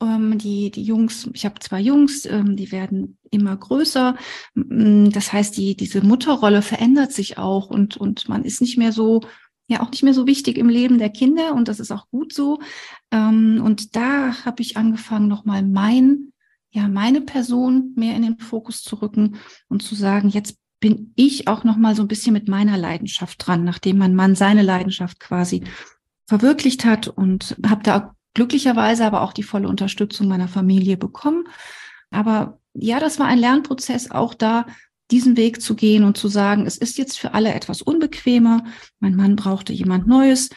Ähm, 0.00 0.38
die, 0.38 0.70
die 0.70 0.84
Jungs, 0.84 1.28
ich 1.32 1.44
habe 1.44 1.60
zwei 1.60 1.80
Jungs, 1.80 2.24
ähm, 2.26 2.56
die 2.56 2.72
werden 2.72 3.18
immer 3.30 3.56
größer. 3.56 4.16
Das 4.54 5.32
heißt, 5.32 5.56
die, 5.56 5.76
diese 5.76 6.02
Mutterrolle 6.02 6.62
verändert 6.62 7.12
sich 7.12 7.38
auch 7.38 7.68
und, 7.68 7.96
und 7.96 8.28
man 8.28 8.44
ist 8.44 8.60
nicht 8.60 8.78
mehr 8.78 8.92
so 8.92 9.22
ja 9.68 9.80
auch 9.80 9.90
nicht 9.90 10.02
mehr 10.02 10.14
so 10.14 10.26
wichtig 10.26 10.58
im 10.58 10.68
Leben 10.68 10.98
der 10.98 11.10
Kinder 11.10 11.54
und 11.54 11.68
das 11.68 11.80
ist 11.80 11.90
auch 11.90 12.08
gut 12.10 12.32
so. 12.32 12.60
Ähm, 13.10 13.60
und 13.64 13.96
da 13.96 14.44
habe 14.44 14.62
ich 14.62 14.76
angefangen, 14.76 15.28
nochmal 15.28 15.62
mein, 15.62 16.31
ja, 16.72 16.88
meine 16.88 17.20
Person 17.20 17.92
mehr 17.96 18.16
in 18.16 18.22
den 18.22 18.38
Fokus 18.38 18.82
zu 18.82 18.96
rücken 18.96 19.36
und 19.68 19.82
zu 19.82 19.94
sagen, 19.94 20.30
jetzt 20.30 20.56
bin 20.80 21.12
ich 21.14 21.46
auch 21.46 21.64
nochmal 21.64 21.94
so 21.94 22.02
ein 22.02 22.08
bisschen 22.08 22.32
mit 22.32 22.48
meiner 22.48 22.76
Leidenschaft 22.76 23.46
dran, 23.46 23.62
nachdem 23.62 23.98
mein 23.98 24.14
Mann 24.16 24.34
seine 24.34 24.62
Leidenschaft 24.62 25.20
quasi 25.20 25.62
verwirklicht 26.26 26.84
hat 26.84 27.08
und 27.08 27.56
habe 27.64 27.82
da 27.82 28.14
glücklicherweise 28.34 29.04
aber 29.04 29.20
auch 29.20 29.34
die 29.34 29.42
volle 29.42 29.68
Unterstützung 29.68 30.28
meiner 30.28 30.48
Familie 30.48 30.96
bekommen. 30.96 31.44
Aber 32.10 32.58
ja, 32.74 32.98
das 32.98 33.18
war 33.18 33.26
ein 33.26 33.38
Lernprozess, 33.38 34.10
auch 34.10 34.34
da 34.34 34.66
diesen 35.10 35.36
Weg 35.36 35.60
zu 35.60 35.76
gehen 35.76 36.04
und 36.04 36.16
zu 36.16 36.28
sagen, 36.28 36.66
es 36.66 36.78
ist 36.78 36.96
jetzt 36.96 37.18
für 37.18 37.34
alle 37.34 37.52
etwas 37.52 37.82
unbequemer. 37.82 38.64
Mein 38.98 39.14
Mann 39.14 39.36
brauchte 39.36 39.74
jemand 39.74 40.06
Neues 40.06 40.48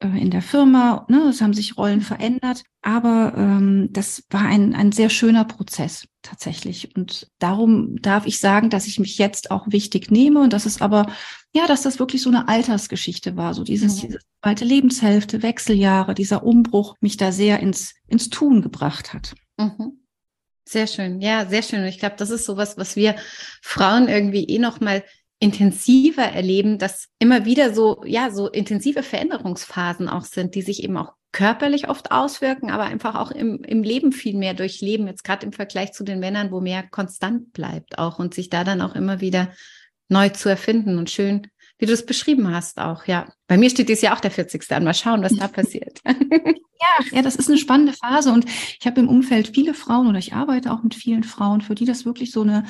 in 0.00 0.30
der 0.30 0.42
Firma. 0.42 1.06
Ne? 1.08 1.28
Es 1.28 1.40
haben 1.40 1.54
sich 1.54 1.76
Rollen 1.76 2.00
verändert. 2.00 2.62
Aber 2.82 3.34
ähm, 3.36 3.88
das 3.92 4.24
war 4.30 4.42
ein, 4.42 4.74
ein 4.74 4.92
sehr 4.92 5.10
schöner 5.10 5.44
Prozess 5.44 6.06
tatsächlich. 6.22 6.94
Und 6.96 7.28
darum 7.38 8.00
darf 8.00 8.26
ich 8.26 8.38
sagen, 8.38 8.70
dass 8.70 8.86
ich 8.86 9.00
mich 9.00 9.18
jetzt 9.18 9.50
auch 9.50 9.66
wichtig 9.70 10.10
nehme 10.10 10.40
und 10.40 10.52
dass 10.52 10.66
es 10.66 10.80
aber, 10.80 11.06
ja, 11.52 11.66
dass 11.66 11.82
das 11.82 11.98
wirklich 11.98 12.22
so 12.22 12.30
eine 12.30 12.48
Altersgeschichte 12.48 13.36
war. 13.36 13.54
So 13.54 13.64
dieses, 13.64 13.96
mhm. 13.96 14.06
diese 14.06 14.18
zweite 14.42 14.64
Lebenshälfte, 14.64 15.42
Wechseljahre, 15.42 16.14
dieser 16.14 16.44
Umbruch 16.44 16.94
mich 17.00 17.16
da 17.16 17.32
sehr 17.32 17.60
ins, 17.60 17.94
ins 18.06 18.30
Tun 18.30 18.62
gebracht 18.62 19.12
hat. 19.12 19.34
Mhm. 19.58 20.04
Sehr 20.64 20.86
schön, 20.86 21.22
ja, 21.22 21.46
sehr 21.46 21.62
schön. 21.62 21.80
Und 21.80 21.86
ich 21.86 21.98
glaube, 21.98 22.16
das 22.18 22.28
ist 22.28 22.44
sowas, 22.44 22.76
was 22.76 22.94
wir 22.94 23.16
Frauen 23.62 24.06
irgendwie 24.06 24.44
eh 24.44 24.58
noch 24.58 24.80
mal 24.80 25.02
intensiver 25.40 26.24
erleben, 26.24 26.78
dass 26.78 27.08
immer 27.18 27.44
wieder 27.44 27.72
so, 27.72 28.02
ja, 28.04 28.30
so 28.30 28.48
intensive 28.48 29.02
Veränderungsphasen 29.02 30.08
auch 30.08 30.24
sind, 30.24 30.54
die 30.54 30.62
sich 30.62 30.82
eben 30.82 30.96
auch 30.96 31.12
körperlich 31.32 31.88
oft 31.88 32.10
auswirken, 32.10 32.70
aber 32.70 32.84
einfach 32.84 33.14
auch 33.14 33.30
im, 33.30 33.62
im 33.62 33.82
Leben 33.82 34.12
viel 34.12 34.36
mehr 34.36 34.54
durchleben, 34.54 35.06
jetzt 35.06 35.24
gerade 35.24 35.46
im 35.46 35.52
Vergleich 35.52 35.92
zu 35.92 36.02
den 36.02 36.18
Männern, 36.18 36.50
wo 36.50 36.60
mehr 36.60 36.82
konstant 36.82 37.52
bleibt 37.52 37.98
auch 37.98 38.18
und 38.18 38.34
sich 38.34 38.48
da 38.48 38.64
dann 38.64 38.80
auch 38.80 38.94
immer 38.94 39.20
wieder 39.20 39.52
neu 40.08 40.30
zu 40.30 40.48
erfinden 40.48 40.98
und 40.98 41.10
schön, 41.10 41.46
wie 41.78 41.86
du 41.86 41.92
es 41.92 42.06
beschrieben 42.06 42.52
hast 42.52 42.78
auch, 42.80 43.04
ja. 43.04 43.32
Bei 43.46 43.56
mir 43.56 43.70
steht 43.70 43.88
dieses 43.88 44.02
Jahr 44.02 44.16
auch 44.16 44.20
der 44.20 44.32
40. 44.32 44.70
an. 44.72 44.84
Mal 44.84 44.94
schauen, 44.94 45.22
was 45.22 45.36
da 45.36 45.46
passiert. 45.48 46.00
Ja, 46.04 47.04
ja, 47.12 47.22
das 47.22 47.36
ist 47.36 47.48
eine 47.48 47.58
spannende 47.58 47.92
Phase 47.92 48.32
und 48.32 48.46
ich 48.46 48.86
habe 48.86 49.00
im 49.00 49.08
Umfeld 49.08 49.54
viele 49.54 49.74
Frauen 49.74 50.08
oder 50.08 50.18
ich 50.18 50.32
arbeite 50.32 50.72
auch 50.72 50.82
mit 50.82 50.94
vielen 50.94 51.24
Frauen, 51.24 51.60
für 51.60 51.74
die 51.74 51.84
das 51.84 52.04
wirklich 52.04 52.32
so 52.32 52.42
eine 52.42 52.64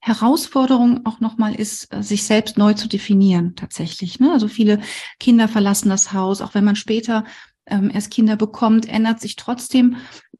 Herausforderung 0.00 1.04
auch 1.04 1.20
nochmal 1.20 1.54
ist, 1.54 1.92
äh, 1.92 2.02
sich 2.02 2.24
selbst 2.24 2.58
neu 2.58 2.74
zu 2.74 2.88
definieren 2.88 3.54
tatsächlich. 3.56 4.18
Ne? 4.18 4.32
Also 4.32 4.48
viele 4.48 4.80
Kinder 5.18 5.46
verlassen 5.46 5.90
das 5.90 6.12
Haus, 6.12 6.40
auch 6.40 6.54
wenn 6.54 6.64
man 6.64 6.76
später 6.76 7.24
ähm, 7.66 7.90
erst 7.92 8.10
Kinder 8.10 8.36
bekommt, 8.36 8.88
ändert 8.88 9.20
sich 9.20 9.36
trotzdem 9.36 9.96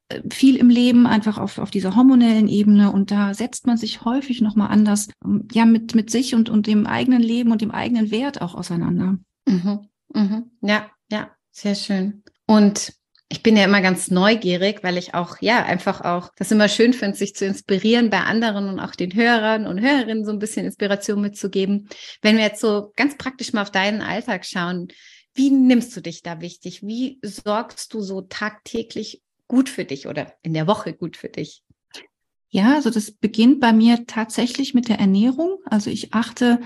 äh, 0.09 0.21
viel 0.31 0.57
im 0.57 0.71
Leben 0.71 1.07
einfach 1.07 1.39
auf, 1.39 1.59
auf 1.59 1.71
dieser 1.71 1.95
hormonellen 1.95 2.49
Ebene 2.49 2.91
und 2.91 3.11
da 3.11 3.35
setzt 3.35 3.67
man 3.67 3.77
sich 3.77 4.05
häufig 4.05 4.41
nochmal 4.41 4.71
anders 4.71 5.09
ähm, 5.25 5.47
ja 5.53 5.67
mit, 5.67 5.95
mit 5.95 6.11
sich 6.11 6.35
und, 6.35 6.49
und 6.49 6.67
dem 6.67 6.87
eigenen 6.87 7.23
Leben 7.23 7.53
und 7.53 7.61
dem 7.61 7.71
eigenen 7.71 8.11
Wert 8.11 8.41
auch 8.41 8.55
auseinander. 8.55 9.19
Mhm. 9.47 9.89
Mhm. 10.15 10.51
Ja, 10.63 10.91
ja, 11.11 11.31
sehr 11.51 11.75
schön. 11.75 12.23
Und 12.47 12.95
ich 13.33 13.45
bin 13.45 13.57
ja 13.57 13.65
immer 13.65 13.81
ganz 13.81 14.11
neugierig, 14.11 14.83
weil 14.83 14.99
ich 14.99 15.15
auch, 15.15 15.37
ja, 15.41 15.65
einfach 15.65 16.01
auch 16.01 16.31
das 16.37 16.51
immer 16.51 16.69
schön 16.69 16.93
finde, 16.93 17.17
sich 17.17 17.37
zu 17.37 17.47
inspirieren 17.47 18.11
bei 18.11 18.19
anderen 18.19 18.69
und 18.69 18.81
auch 18.81 18.97
den 18.97 19.15
Hörern 19.15 19.69
und 19.69 19.81
Hörerinnen 19.81 20.25
so 20.25 20.33
ein 20.33 20.41
bisschen 20.41 20.67
Inspiration 20.67 21.21
mitzugeben. 21.21 21.89
Wenn 22.23 22.37
wir 22.37 22.43
jetzt 22.43 22.61
so 22.61 22.93
ganz 22.97 23.17
praktisch 23.17 23.53
mal 23.53 23.63
auf 23.63 23.71
deinen 23.71 24.03
Alltag 24.03 24.45
schauen, 24.45 24.89
wie 25.33 25.51
nimmst 25.51 25.97
du 25.97 26.01
dich 26.01 26.23
da 26.23 26.41
wichtig? 26.41 26.83
Wie 26.83 27.21
sorgst 27.23 27.95
du 27.95 28.01
so 28.01 28.23
tagtäglich 28.23 29.23
gut 29.47 29.69
für 29.69 29.85
dich 29.85 30.09
oder 30.09 30.35
in 30.43 30.53
der 30.53 30.67
Woche 30.67 30.93
gut 30.93 31.17
für 31.17 31.29
dich? 31.29 31.63
Ja, 32.49 32.75
also 32.75 32.91
das 32.91 33.13
beginnt 33.13 33.61
bei 33.61 33.73
mir 33.73 34.07
tatsächlich 34.07 34.75
mit 34.75 34.89
der 34.89 34.99
Ernährung. 34.99 35.59
Also 35.67 35.89
ich 35.89 36.13
achte 36.13 36.59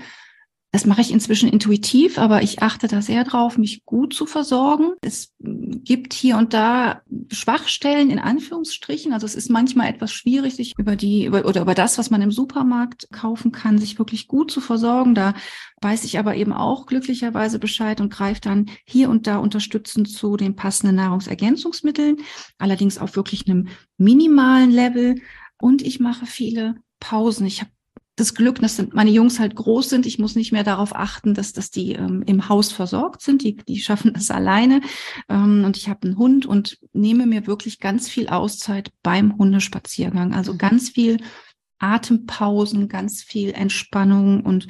das 0.75 0.85
mache 0.85 0.99
ich 0.99 1.13
inzwischen 1.13 1.47
intuitiv, 1.47 2.17
aber 2.17 2.43
ich 2.43 2.61
achte 2.61 2.89
da 2.89 3.01
sehr 3.01 3.23
drauf, 3.23 3.57
mich 3.57 3.85
gut 3.85 4.13
zu 4.13 4.25
versorgen. 4.25 4.91
Es 4.99 5.33
gibt 5.39 6.13
hier 6.13 6.35
und 6.35 6.53
da 6.53 7.01
Schwachstellen 7.31 8.09
in 8.09 8.19
Anführungsstrichen. 8.19 9.13
Also 9.13 9.25
es 9.25 9.35
ist 9.35 9.49
manchmal 9.49 9.87
etwas 9.87 10.11
schwierig, 10.11 10.57
sich 10.57 10.73
über 10.77 10.97
die 10.97 11.27
über, 11.27 11.45
oder 11.45 11.61
über 11.61 11.75
das, 11.75 11.97
was 11.97 12.09
man 12.09 12.21
im 12.21 12.29
Supermarkt 12.29 13.07
kaufen 13.13 13.53
kann, 13.53 13.77
sich 13.77 13.99
wirklich 13.99 14.27
gut 14.27 14.51
zu 14.51 14.59
versorgen. 14.59 15.15
Da 15.15 15.33
weiß 15.79 16.03
ich 16.03 16.19
aber 16.19 16.35
eben 16.35 16.51
auch 16.51 16.87
glücklicherweise 16.87 17.57
Bescheid 17.57 18.01
und 18.01 18.11
greife 18.11 18.41
dann 18.41 18.65
hier 18.83 19.09
und 19.09 19.27
da 19.27 19.37
unterstützend 19.37 20.09
zu 20.09 20.35
den 20.35 20.57
passenden 20.57 20.97
Nahrungsergänzungsmitteln, 20.97 22.17
allerdings 22.57 22.97
auf 22.97 23.15
wirklich 23.15 23.47
einem 23.47 23.69
minimalen 23.97 24.71
Level. 24.71 25.21
Und 25.57 25.81
ich 25.81 26.01
mache 26.01 26.25
viele 26.25 26.75
Pausen. 26.99 27.45
Ich 27.45 27.61
habe 27.61 27.71
das 28.15 28.33
Glück, 28.33 28.59
dass 28.61 28.81
meine 28.93 29.11
Jungs 29.11 29.39
halt 29.39 29.55
groß 29.55 29.89
sind. 29.89 30.05
Ich 30.05 30.19
muss 30.19 30.35
nicht 30.35 30.51
mehr 30.51 30.63
darauf 30.63 30.95
achten, 30.95 31.33
dass, 31.33 31.51
dass 31.51 31.69
die 31.69 31.93
ähm, 31.93 32.23
im 32.25 32.47
Haus 32.47 32.71
versorgt 32.71 33.21
sind. 33.21 33.43
Die, 33.43 33.57
die 33.57 33.79
schaffen 33.79 34.13
das 34.13 34.31
alleine. 34.31 34.81
Ähm, 35.27 35.63
und 35.65 35.75
ich 35.75 35.89
habe 35.89 36.07
einen 36.07 36.17
Hund 36.17 36.45
und 36.45 36.77
nehme 36.93 37.25
mir 37.25 37.45
wirklich 37.45 37.79
ganz 37.79 38.07
viel 38.07 38.29
Auszeit 38.29 38.91
beim 39.03 39.37
Hundespaziergang. 39.37 40.33
Also 40.33 40.53
mhm. 40.53 40.57
ganz 40.57 40.89
viel 40.89 41.17
Atempausen, 41.77 42.87
ganz 42.87 43.21
viel 43.21 43.51
Entspannung 43.51 44.41
und 44.41 44.67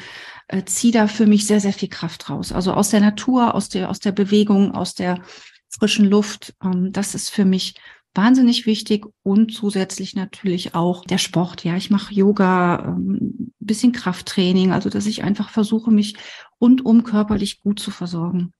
äh, 0.48 0.64
ziehe 0.66 0.94
da 0.94 1.08
für 1.08 1.28
mich 1.28 1.46
sehr, 1.46 1.60
sehr 1.60 1.74
viel 1.74 1.90
Kraft 1.90 2.30
raus. 2.30 2.52
Also 2.52 2.74
aus 2.74 2.90
der 2.90 3.02
Natur, 3.02 3.54
aus 3.54 3.70
der, 3.70 3.92
aus 3.92 4.00
der 4.00 4.12
Bewegung, 4.12 4.74
aus 4.74 4.96
der 4.96 5.22
frischen 5.70 6.10
Luft. 6.10 6.56
Ähm, 6.64 6.92
das 6.92 7.14
ist 7.14 7.30
für 7.30 7.46
mich 7.46 7.76
wahnsinnig 8.16 8.66
wichtig 8.66 9.06
und 9.24 9.54
zusätzlich 9.54 10.16
natürlich 10.16 10.74
auch 10.74 11.06
der 11.06 11.18
Sport. 11.18 11.64
Ja, 11.64 11.76
ich 11.76 11.90
mache 11.90 12.14
Yoga, 12.14 12.86
ähm, 12.86 13.54
bisschen 13.60 13.92
Krafttraining, 13.92 14.72
also 14.72 14.90
dass 14.90 15.06
ich 15.06 15.24
einfach 15.24 15.50
versuche, 15.50 15.92
mich 15.92 16.16
rundum 16.62 17.04
körperlich 17.04 17.62
gut 17.62 17.80
zu 17.80 17.92
versorgen. 17.92 18.54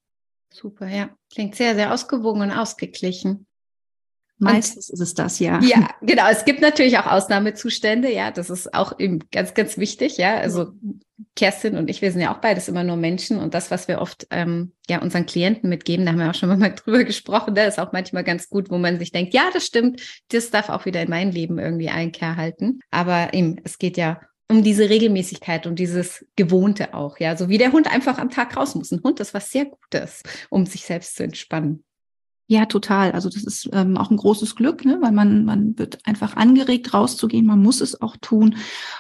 Super, 0.52 0.88
ja. 0.88 1.10
Klingt 1.34 1.56
sehr, 1.56 1.76
sehr 1.76 1.94
ausgewogen 1.94 2.42
und 2.42 2.52
ausgeglichen. 2.52 3.48
Meistens 4.38 4.90
ist 4.90 5.00
es 5.00 5.14
das, 5.14 5.40
ja. 5.40 5.62
Ja, 5.62 5.90
genau. 6.02 6.28
Es 6.30 6.44
gibt 6.44 6.62
natürlich 6.62 6.98
auch 6.98 7.06
Ausnahmezustände, 7.06 8.12
ja. 8.12 8.32
Das 8.32 8.50
ist 8.50 8.74
auch 8.74 9.00
eben 9.00 9.20
ganz, 9.32 9.54
ganz 9.54 9.78
wichtig, 9.78 10.18
ja. 10.18 10.36
Also 10.38 10.74
Kerstin 11.36 11.78
und 11.78 11.90
ich, 11.90 12.02
wir 12.02 12.12
sind 12.12 12.22
ja 12.22 12.34
auch 12.34 12.40
beides 12.40 12.68
immer 12.68 12.84
nur 12.84 12.98
Menschen 12.98 13.40
und 13.40 13.54
das, 13.54 13.72
was 13.72 13.88
wir 13.88 14.02
oft 14.02 14.28
ähm, 14.32 14.74
ja 14.90 15.02
unseren 15.02 15.26
Klienten 15.26 15.70
mitgeben, 15.70 16.06
da 16.06 16.12
haben 16.12 16.20
wir 16.20 16.30
auch 16.30 16.36
schon 16.36 16.50
mal 16.60 16.74
drüber 16.74 17.04
gesprochen, 17.04 17.56
da 17.56 17.64
ist 17.64 17.80
auch 17.80 17.94
manchmal 17.94 18.24
ganz 18.24 18.50
gut, 18.50 18.70
wo 18.70 18.78
man 18.78 19.00
sich 19.00 19.12
denkt, 19.12 19.34
ja, 19.34 19.50
das 19.54 19.66
stimmt, 19.66 20.02
das 20.30 20.52
darf 20.52 20.70
auch 20.70 20.86
wieder 20.86 21.02
in 21.02 21.10
mein 21.10 21.32
Leben 21.32 21.58
irgendwie 21.58 21.90
Einkehr 21.90 22.36
halten. 22.36 22.80
Aber 22.92 23.34
eben, 23.34 23.58
es 23.64 23.78
geht 23.78 23.96
ja 23.96 24.20
um 24.48 24.64
diese 24.64 24.90
Regelmäßigkeit 24.90 25.66
und 25.66 25.80
dieses 25.80 26.26
Gewohnte 26.36 26.94
auch, 26.94 27.20
ja. 27.20 27.38
So 27.38 27.48
wie 27.48 27.58
der 27.58 27.72
Hund 27.72 27.92
einfach 27.92 28.18
am 28.18 28.30
Tag 28.30 28.58
raus 28.58 28.76
muss. 28.76 28.92
Ein 28.92 29.02
Hund 29.04 29.20
ist 29.22 29.34
was 29.34 29.50
sehr 29.50 29.66
Gutes, 29.66 30.22
um 30.50 30.66
sich 30.66 30.86
selbst 30.86 31.16
zu 31.16 31.24
entspannen. 31.24 31.86
Ja, 32.48 32.68
total. 32.68 33.12
Also 33.12 33.30
das 33.30 33.44
ist 33.44 33.70
ähm, 33.74 33.98
auch 33.98 34.12
ein 34.12 34.18
großes 34.18 34.56
Glück, 34.56 34.86
ne? 34.86 35.00
weil 35.02 35.12
man, 35.12 35.46
man 35.46 35.78
wird 35.80 36.06
einfach 36.06 36.36
angeregt, 36.36 36.94
rauszugehen. 36.94 37.46
Man 37.46 37.62
muss 37.62 37.82
es 37.82 38.02
auch 38.02 38.18
tun. 38.18 38.58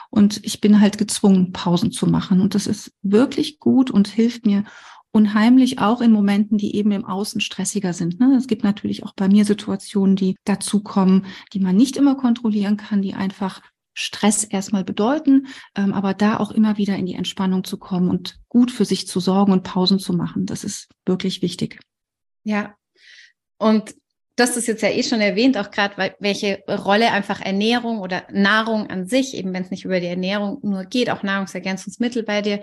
Und 0.10 0.44
ich 0.44 0.62
bin 0.62 0.82
halt 0.82 0.98
gezwungen, 0.98 1.52
Pausen 1.52 1.92
zu 1.92 2.08
machen. 2.08 2.42
Und 2.42 2.56
das 2.56 2.66
ist 2.66 2.92
wirklich 3.04 3.60
gut 3.60 3.92
und 3.92 4.08
hilft 4.08 4.48
mir 4.48 4.64
unheimlich 5.12 5.80
auch 5.80 6.02
in 6.02 6.12
Momenten, 6.12 6.58
die 6.58 6.76
eben 6.76 6.92
im 6.92 7.06
Außen 7.06 7.40
stressiger 7.40 7.94
sind. 7.94 8.20
Ne? 8.20 8.36
Es 8.36 8.48
gibt 8.48 8.64
natürlich 8.64 9.04
auch 9.04 9.14
bei 9.16 9.28
mir 9.28 9.46
Situationen, 9.46 10.16
die 10.16 10.36
dazukommen, 10.44 11.28
die 11.54 11.60
man 11.60 11.76
nicht 11.76 11.98
immer 11.98 12.16
kontrollieren 12.16 12.78
kann, 12.78 13.04
die 13.04 13.14
einfach 13.14 13.62
Stress 13.94 14.44
erstmal 14.44 14.84
bedeuten, 14.84 15.48
ähm, 15.76 15.94
aber 15.94 16.14
da 16.14 16.38
auch 16.38 16.52
immer 16.52 16.78
wieder 16.78 16.98
in 16.98 17.06
die 17.06 17.14
Entspannung 17.14 17.64
zu 17.64 17.78
kommen 17.78 18.10
und 18.10 18.40
gut 18.50 18.72
für 18.72 18.84
sich 18.84 19.08
zu 19.08 19.22
sorgen 19.22 19.54
und 19.54 19.64
Pausen 19.64 20.00
zu 20.00 20.14
machen. 20.14 20.48
Das 20.48 20.64
ist 20.66 20.90
wirklich 21.06 21.42
wichtig. 21.42 21.80
Ja, 22.44 22.76
und 23.58 23.96
das 24.36 24.58
ist 24.58 24.68
jetzt 24.68 24.82
ja 24.82 24.90
eh 24.90 25.04
schon 25.04 25.22
erwähnt, 25.22 25.58
auch 25.58 25.72
gerade, 25.72 26.16
welche 26.20 26.62
Rolle 26.68 27.12
einfach 27.12 27.42
Ernährung 27.42 28.00
oder 28.00 28.24
Nahrung 28.32 28.90
an 28.90 29.06
sich, 29.06 29.34
eben 29.34 29.54
wenn 29.54 29.64
es 29.64 29.72
nicht 29.72 29.86
über 29.86 30.02
die 30.02 30.08
Ernährung 30.08 30.60
nur 30.62 30.84
geht, 30.84 31.10
auch 31.10 31.24
Nahrungsergänzungsmittel 31.24 32.24
bei 32.24 32.42
dir 32.42 32.62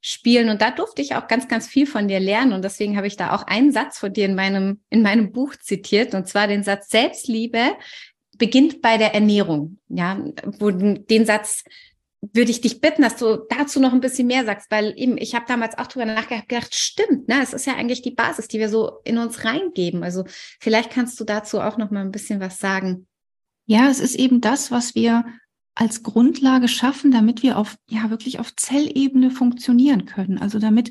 spielen. 0.00 0.48
Und 0.48 0.62
da 0.62 0.70
durfte 0.70 1.02
ich 1.02 1.14
auch 1.14 1.28
ganz, 1.28 1.46
ganz 1.46 1.68
viel 1.68 1.86
von 1.86 2.08
dir 2.08 2.20
lernen. 2.20 2.54
Und 2.54 2.64
deswegen 2.64 2.96
habe 2.96 3.06
ich 3.06 3.16
da 3.16 3.34
auch 3.34 3.42
einen 3.42 3.70
Satz 3.70 3.98
von 3.98 4.12
dir 4.12 4.24
in 4.24 4.34
meinem, 4.34 4.80
in 4.88 5.02
meinem 5.02 5.30
Buch 5.30 5.56
zitiert, 5.56 6.14
und 6.14 6.26
zwar 6.26 6.46
den 6.46 6.62
Satz 6.62 6.88
Selbstliebe 6.88 7.72
beginnt 8.38 8.80
bei 8.80 8.96
der 8.96 9.14
Ernährung. 9.14 9.78
Ja, 9.88 10.18
wo 10.58 10.70
den 10.70 11.26
Satz 11.26 11.64
würde 12.20 12.50
ich 12.50 12.60
dich 12.60 12.80
bitten, 12.80 13.02
dass 13.02 13.16
du 13.16 13.46
dazu 13.48 13.80
noch 13.80 13.92
ein 13.92 14.00
bisschen 14.00 14.26
mehr 14.26 14.44
sagst, 14.44 14.70
weil 14.70 14.92
eben, 14.96 15.16
ich 15.16 15.34
habe 15.34 15.46
damals 15.48 15.78
auch 15.78 15.86
drüber 15.86 16.04
nachgedacht, 16.04 16.74
stimmt, 16.74 17.28
ne, 17.28 17.42
es 17.42 17.54
ist 17.54 17.66
ja 17.66 17.74
eigentlich 17.74 18.02
die 18.02 18.10
Basis, 18.10 18.46
die 18.48 18.58
wir 18.58 18.68
so 18.68 19.00
in 19.04 19.18
uns 19.18 19.44
reingeben. 19.44 20.02
Also 20.02 20.24
vielleicht 20.60 20.90
kannst 20.90 21.18
du 21.18 21.24
dazu 21.24 21.60
auch 21.60 21.78
noch 21.78 21.90
mal 21.90 22.02
ein 22.02 22.12
bisschen 22.12 22.40
was 22.40 22.58
sagen. 22.58 23.06
Ja, 23.66 23.88
es 23.88 24.00
ist 24.00 24.16
eben 24.16 24.40
das, 24.40 24.70
was 24.70 24.94
wir 24.94 25.24
als 25.74 26.02
Grundlage 26.02 26.68
schaffen, 26.68 27.10
damit 27.10 27.42
wir 27.42 27.56
auf, 27.56 27.76
ja, 27.88 28.10
wirklich 28.10 28.38
auf 28.38 28.54
Zellebene 28.54 29.30
funktionieren 29.30 30.04
können. 30.04 30.38
Also 30.38 30.58
damit 30.58 30.90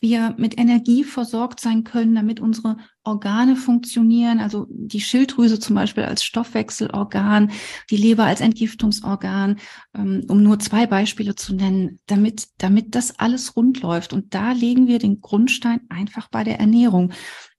wir 0.00 0.34
mit 0.36 0.58
Energie 0.58 1.02
versorgt 1.02 1.60
sein 1.60 1.82
können, 1.82 2.14
damit 2.14 2.38
unsere 2.38 2.76
Organe 3.04 3.56
funktionieren, 3.56 4.38
also 4.38 4.66
die 4.68 5.00
Schilddrüse 5.00 5.58
zum 5.58 5.76
Beispiel 5.76 6.04
als 6.04 6.24
Stoffwechselorgan, 6.24 7.50
die 7.90 7.96
Leber 7.96 8.24
als 8.24 8.40
Entgiftungsorgan, 8.40 9.56
ähm, 9.94 10.24
um 10.28 10.42
nur 10.42 10.58
zwei 10.58 10.86
Beispiele 10.86 11.34
zu 11.34 11.54
nennen, 11.54 12.00
damit, 12.06 12.48
damit 12.58 12.94
das 12.94 13.18
alles 13.18 13.56
rund 13.56 13.80
läuft. 13.82 14.12
Und 14.12 14.34
da 14.34 14.52
legen 14.52 14.88
wir 14.88 14.98
den 14.98 15.20
Grundstein 15.20 15.80
einfach 15.88 16.28
bei 16.28 16.44
der 16.44 16.60
Ernährung. 16.60 17.12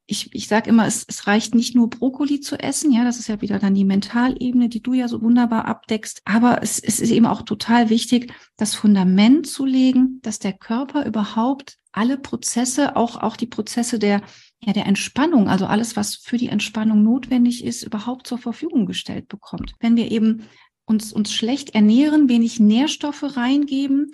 Ich, 0.07 0.29
ich 0.35 0.47
sage 0.47 0.69
immer, 0.69 0.85
es, 0.85 1.03
es 1.07 1.25
reicht 1.25 1.55
nicht 1.55 1.75
nur 1.75 1.89
Brokkoli 1.89 2.39
zu 2.39 2.59
essen, 2.59 2.91
ja, 2.91 3.03
das 3.03 3.17
ist 3.17 3.27
ja 3.27 3.41
wieder 3.41 3.57
dann 3.57 3.73
die 3.73 3.85
Mentalebene, 3.85 4.69
die 4.69 4.83
du 4.83 4.93
ja 4.93 5.07
so 5.07 5.19
wunderbar 5.23 5.65
abdeckst, 5.65 6.21
aber 6.25 6.61
es, 6.61 6.77
es 6.77 6.99
ist 6.99 7.09
eben 7.09 7.25
auch 7.25 7.41
total 7.41 7.89
wichtig, 7.89 8.31
das 8.55 8.75
Fundament 8.75 9.47
zu 9.47 9.65
legen, 9.65 10.19
dass 10.21 10.37
der 10.37 10.53
Körper 10.53 11.07
überhaupt 11.07 11.79
alle 11.95 12.17
Prozesse, 12.17 12.95
auch, 12.95 13.21
auch 13.21 13.37
die 13.37 13.47
Prozesse 13.47 13.99
der, 13.99 14.21
ja, 14.61 14.73
der 14.73 14.85
Entspannung, 14.85 15.47
also 15.47 15.65
alles, 15.65 15.95
was 15.95 16.15
für 16.15 16.37
die 16.37 16.49
Entspannung 16.49 17.03
notwendig 17.03 17.63
ist, 17.63 17.83
überhaupt 17.83 18.27
zur 18.27 18.37
Verfügung 18.37 18.85
gestellt 18.85 19.27
bekommt. 19.27 19.73
Wenn 19.79 19.95
wir 19.95 20.11
eben 20.11 20.43
uns, 20.85 21.13
uns 21.13 21.33
schlecht 21.33 21.73
ernähren, 21.73 22.29
wenig 22.29 22.59
Nährstoffe 22.59 23.37
reingeben, 23.37 24.11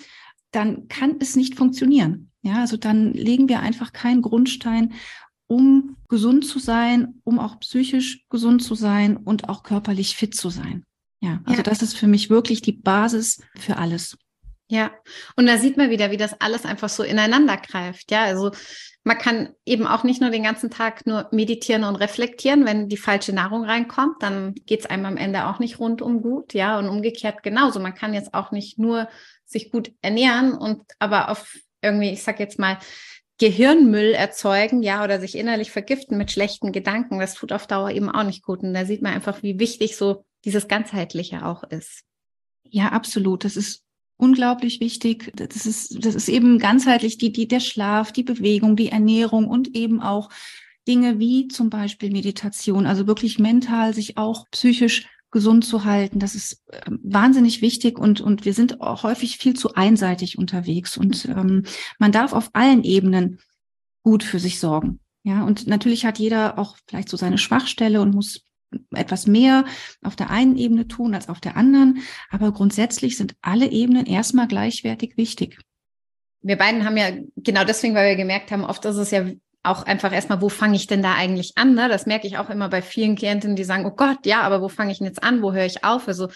dann 0.52 0.88
kann 0.88 1.16
es 1.20 1.36
nicht 1.36 1.56
funktionieren. 1.56 2.32
Ja, 2.44 2.60
also 2.60 2.78
dann 2.78 3.14
legen 3.14 3.50
wir 3.50 3.60
einfach 3.62 3.94
keinen 3.94 4.22
Grundstein, 4.22 4.94
um 5.48 5.98
gesund 6.08 6.46
zu 6.46 6.60
sein, 6.60 7.22
um 7.24 7.40
auch 7.40 7.60
psychisch 7.60 8.26
gesund 8.30 8.64
zu 8.64 8.76
sein 8.76 9.18
und 9.18 9.50
auch 9.50 9.64
körperlich 9.64 10.16
fit 10.16 10.34
zu 10.34 10.50
sein. 10.50 10.86
Ja, 11.20 11.42
also 11.46 11.58
ja. 11.60 11.64
das 11.64 11.82
ist 11.82 11.96
für 11.96 12.08
mich 12.08 12.30
wirklich 12.30 12.62
die 12.62 12.72
Basis 12.72 13.42
für 13.56 13.78
alles. 13.78 14.18
Ja, 14.72 14.90
und 15.36 15.48
da 15.48 15.58
sieht 15.58 15.75
man 15.75 15.90
wieder, 15.90 16.12
wie 16.12 16.18
das 16.18 16.40
alles 16.40 16.63
einfach 16.63 16.88
so 16.88 17.04
ineinander 17.04 17.58
greift. 17.58 18.10
Ja, 18.10 18.24
also 18.24 18.51
man 19.04 19.18
kann 19.18 19.50
eben 19.66 19.86
auch 19.86 20.06
nicht 20.06 20.22
nur 20.22 20.30
den 20.30 20.44
ganzen 20.44 20.72
Tag 20.72 21.06
nur 21.06 21.28
meditieren 21.34 21.84
und 21.84 21.98
reflektieren. 21.98 22.63
Wenn 22.63 22.88
die 22.88 22.96
falsche 22.96 23.34
Nahrung 23.34 23.66
reinkommt, 23.66 24.24
dann 24.24 24.56
geht 24.66 24.80
es 24.80 24.86
einem 24.86 25.06
am 25.06 25.18
Ende 25.18 25.48
auch 25.48 25.60
nicht 25.60 25.78
rundum 25.82 26.22
gut. 26.22 26.54
Ja, 26.54 26.80
und 26.80 26.88
umgekehrt 26.88 27.44
genauso. 27.44 27.82
Man 27.82 27.96
kann 27.96 28.13
jetzt 28.13 28.34
auch 28.34 28.51
nicht 28.51 28.80
nur 28.80 29.10
sich 29.44 29.72
gut 29.72 29.92
ernähren 30.01 30.54
und 30.54 30.84
aber 31.00 31.28
auf 31.28 31.54
irgendwie, 31.82 32.12
ich 32.12 32.24
sag 32.24 32.40
jetzt 32.40 32.58
mal, 32.58 32.78
Gehirnmüll 33.40 34.13
erzeugen, 34.13 34.84
ja, 34.84 35.04
oder 35.04 35.20
sich 35.20 35.38
innerlich 35.38 35.72
vergiften 35.72 36.18
mit 36.18 36.32
schlechten 36.32 36.72
Gedanken. 36.72 37.20
Das 37.20 37.34
tut 37.34 37.51
auf 37.51 37.68
Dauer 37.68 37.90
eben 37.90 38.10
auch 38.10 38.24
nicht 38.24 38.42
gut. 38.42 38.63
Und 38.63 38.74
da 38.74 38.86
sieht 38.86 39.01
man 39.01 39.12
einfach, 39.13 39.44
wie 39.44 39.60
wichtig 39.60 39.98
so 39.98 40.24
dieses 40.46 40.70
ganzheitliche 40.70 41.46
auch 41.46 41.63
ist. 41.63 42.04
Ja, 42.63 42.88
absolut. 42.94 43.44
Das 43.44 43.58
ist 43.58 43.84
unglaublich 44.22 44.80
wichtig. 44.80 45.32
Das 45.36 45.66
ist, 45.66 46.06
das 46.06 46.16
ist 46.16 46.30
eben 46.30 46.60
ganzheitlich 46.60 47.18
die, 47.18 47.32
die, 47.32 47.48
der 47.48 47.60
Schlaf, 47.60 48.12
die 48.12 48.24
Bewegung, 48.24 48.75
die 48.75 48.90
Ernährung 48.90 49.48
und 49.48 49.75
eben 49.75 50.00
auch 50.01 50.30
Dinge 50.88 51.20
wie 51.20 51.48
zum 51.48 51.70
Beispiel 51.70 52.12
Meditation, 52.12 52.86
also 52.86 53.08
wirklich 53.08 53.40
mental 53.40 53.94
sich 53.94 54.18
auch 54.18 54.46
psychisch 54.51 55.08
gesund 55.32 55.66
zu 55.66 55.86
halten. 55.86 56.20
Das 56.20 56.36
ist 56.36 56.63
ähm, 56.86 57.00
wahnsinnig 57.04 57.62
wichtig 57.62 57.98
und, 57.98 58.22
und 58.22 58.46
wir 58.46 58.54
sind 58.54 58.82
auch 58.82 59.04
häufig 59.04 59.38
viel 59.38 59.56
zu 59.56 59.74
einseitig 59.74 60.38
unterwegs 60.38 60.98
und 60.98 61.25
ähm, 61.25 61.63
man 61.98 62.12
darf 62.12 62.34
auf 62.34 62.50
allen 62.54 62.84
Ebenen 62.84 63.40
gut 64.04 64.24
für 64.24 64.40
sich 64.40 64.60
sorgen. 64.60 65.00
Ja, 65.24 65.44
und 65.44 65.68
natürlich 65.68 66.06
hat 66.06 66.20
jeder 66.20 66.58
auch 66.58 66.78
vielleicht 66.88 67.10
so 67.10 67.18
seine 67.18 67.38
Schwachstelle 67.38 68.01
und 68.01 68.13
muss 68.13 68.42
etwas 68.94 69.28
mehr 69.28 69.66
auf 70.04 70.16
der 70.16 70.30
einen 70.30 70.58
Ebene 70.58 70.88
tun 70.88 71.13
als 71.13 71.30
auf 71.30 71.40
der 71.40 71.58
anderen. 71.58 72.04
Aber 72.30 72.51
grundsätzlich 72.51 73.18
sind 73.18 73.36
alle 73.42 73.70
Ebenen 73.72 74.06
erstmal 74.06 74.48
gleichwertig 74.48 75.18
wichtig. 75.18 75.60
Wir 76.42 76.58
beiden 76.58 76.86
haben 76.86 76.98
ja 76.98 77.10
genau 77.38 77.63
deswegen, 77.63 77.94
weil 77.94 78.10
wir 78.10 78.16
gemerkt 78.16 78.51
haben, 78.51 78.63
oft 78.63 78.84
ist 78.86 78.96
es 78.96 79.12
ja 79.12 79.25
auch 79.63 79.84
einfach 79.84 80.12
erstmal, 80.12 80.42
wo 80.42 80.50
fange 80.50 80.75
ich 80.75 80.88
denn 80.88 81.04
da 81.04 81.13
eigentlich 81.13 81.54
an? 81.56 81.75
Ne? 81.75 81.88
Das 81.88 82.08
merke 82.08 82.25
ich 82.25 82.38
auch 82.38 82.50
immer 82.50 82.70
bei 82.70 82.82
vielen 82.82 83.16
Klientinnen, 83.16 83.56
die 83.56 83.63
sagen, 83.63 83.86
oh 83.86 83.92
Gott, 83.92 84.25
ja, 84.25 84.42
aber 84.42 84.62
wo 84.62 84.70
fange 84.70 84.92
ich 84.92 84.98
denn 84.98 85.08
jetzt 85.08 85.24
an? 85.24 85.44
Wo 85.44 85.54
höre 85.54 85.66
ich 85.66 85.84
auf? 85.84 86.08
Also 86.08 86.30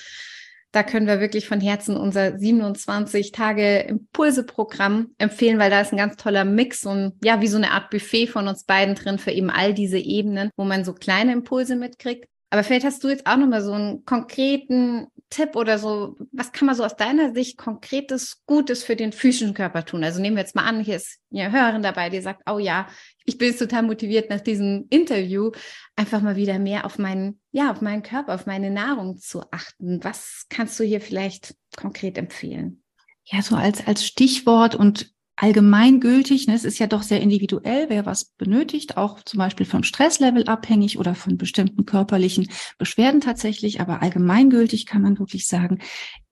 da 0.75 0.83
können 0.83 1.07
wir 1.07 1.21
wirklich 1.21 1.47
von 1.47 1.61
Herzen 1.61 1.95
unser 1.95 2.37
27 2.37 3.31
Tage 3.31 3.79
Impulse-Programm 3.79 5.11
empfehlen, 5.17 5.57
weil 5.57 5.69
da 5.69 5.79
ist 5.79 5.93
ein 5.93 5.97
ganz 5.97 6.17
toller 6.17 6.43
Mix 6.43 6.85
und 6.85 7.13
ja, 7.23 7.39
wie 7.39 7.47
so 7.47 7.55
eine 7.55 7.71
Art 7.71 7.89
Buffet 7.89 8.27
von 8.27 8.49
uns 8.49 8.65
beiden 8.65 8.95
drin 8.95 9.17
für 9.17 9.31
eben 9.31 9.49
all 9.49 9.73
diese 9.73 9.97
Ebenen, 9.97 10.49
wo 10.57 10.65
man 10.65 10.83
so 10.83 10.93
kleine 10.93 11.31
Impulse 11.31 11.77
mitkriegt. 11.77 12.27
Aber 12.55 12.63
vielleicht 12.63 12.85
hast 12.85 13.03
du 13.03 13.09
jetzt 13.09 13.27
auch 13.27 13.35
nochmal 13.35 13.61
so 13.61 13.73
einen 13.73 14.05
konkreten 14.05 15.07
Tipp 15.29 15.57
oder 15.57 15.77
so, 15.77 16.15
was 16.31 16.53
kann 16.53 16.67
man 16.67 16.75
so 16.75 16.85
aus 16.85 16.95
deiner 16.95 17.33
Sicht 17.33 17.57
konkretes, 17.57 18.45
Gutes 18.45 18.81
für 18.81 18.95
den 18.95 19.11
physischen 19.11 19.53
Körper 19.53 19.83
tun? 19.83 20.05
Also 20.05 20.21
nehmen 20.21 20.37
wir 20.37 20.43
jetzt 20.43 20.55
mal 20.55 20.63
an, 20.63 20.79
hier 20.79 20.95
ist 20.95 21.19
eine 21.33 21.51
Hörerin 21.51 21.81
dabei, 21.81 22.09
die 22.09 22.21
sagt, 22.21 22.49
oh 22.49 22.57
ja, 22.57 22.87
ich 23.25 23.37
bin 23.37 23.49
jetzt 23.49 23.59
total 23.59 23.83
motiviert 23.83 24.29
nach 24.29 24.39
diesem 24.39 24.85
Interview, 24.89 25.51
einfach 25.97 26.21
mal 26.21 26.37
wieder 26.37 26.57
mehr 26.57 26.85
auf 26.85 26.97
meinen, 26.97 27.41
ja, 27.51 27.71
auf 27.71 27.81
meinen 27.81 28.03
Körper, 28.03 28.33
auf 28.33 28.45
meine 28.45 28.71
Nahrung 28.71 29.17
zu 29.17 29.41
achten. 29.51 30.01
Was 30.01 30.45
kannst 30.47 30.79
du 30.79 30.85
hier 30.85 31.01
vielleicht 31.01 31.55
konkret 31.75 32.17
empfehlen? 32.17 32.83
Ja, 33.25 33.41
so 33.41 33.57
als, 33.57 33.85
als 33.85 34.05
Stichwort 34.05 34.75
und 34.75 35.13
allgemeingültig. 35.37 36.47
Ne? 36.47 36.53
Es 36.53 36.63
ist 36.63 36.79
ja 36.79 36.87
doch 36.87 37.03
sehr 37.03 37.21
individuell, 37.21 37.89
wer 37.89 38.05
was 38.05 38.25
benötigt, 38.25 38.97
auch 38.97 39.21
zum 39.23 39.39
Beispiel 39.39 39.65
vom 39.65 39.83
Stresslevel 39.83 40.45
abhängig 40.45 40.97
oder 40.97 41.15
von 41.15 41.37
bestimmten 41.37 41.85
körperlichen 41.85 42.49
Beschwerden 42.77 43.21
tatsächlich. 43.21 43.81
Aber 43.81 44.01
allgemeingültig 44.01 44.85
kann 44.85 45.01
man 45.01 45.19
wirklich 45.19 45.47
sagen, 45.47 45.79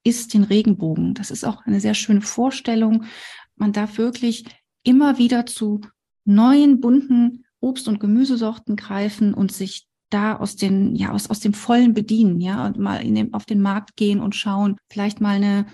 ist 0.04 0.34
den 0.34 0.44
Regenbogen. 0.44 1.14
Das 1.14 1.32
ist 1.32 1.44
auch 1.44 1.66
eine 1.66 1.80
sehr 1.80 1.94
schöne 1.94 2.22
Vorstellung. 2.22 3.06
Man 3.56 3.74
darf 3.74 3.98
wirklich 3.98 4.46
immer 4.84 5.18
wieder 5.18 5.46
zu 5.46 5.82
neuen 6.26 6.80
bunten 6.80 7.46
Obst- 7.60 7.88
und 7.88 8.00
Gemüsesorten 8.00 8.76
greifen 8.76 9.34
und 9.34 9.52
sich 9.52 9.88
da 10.10 10.36
aus 10.36 10.56
den, 10.56 10.96
ja, 10.96 11.12
aus, 11.12 11.30
aus 11.30 11.40
dem 11.40 11.54
Vollen 11.54 11.94
bedienen, 11.94 12.40
ja, 12.40 12.66
und 12.66 12.78
mal 12.78 12.98
in 12.98 13.16
dem, 13.16 13.34
auf 13.34 13.46
den 13.46 13.62
Markt 13.62 13.96
gehen 13.96 14.20
und 14.20 14.36
schauen, 14.36 14.78
vielleicht 14.90 15.22
mal 15.22 15.36
eine 15.36 15.66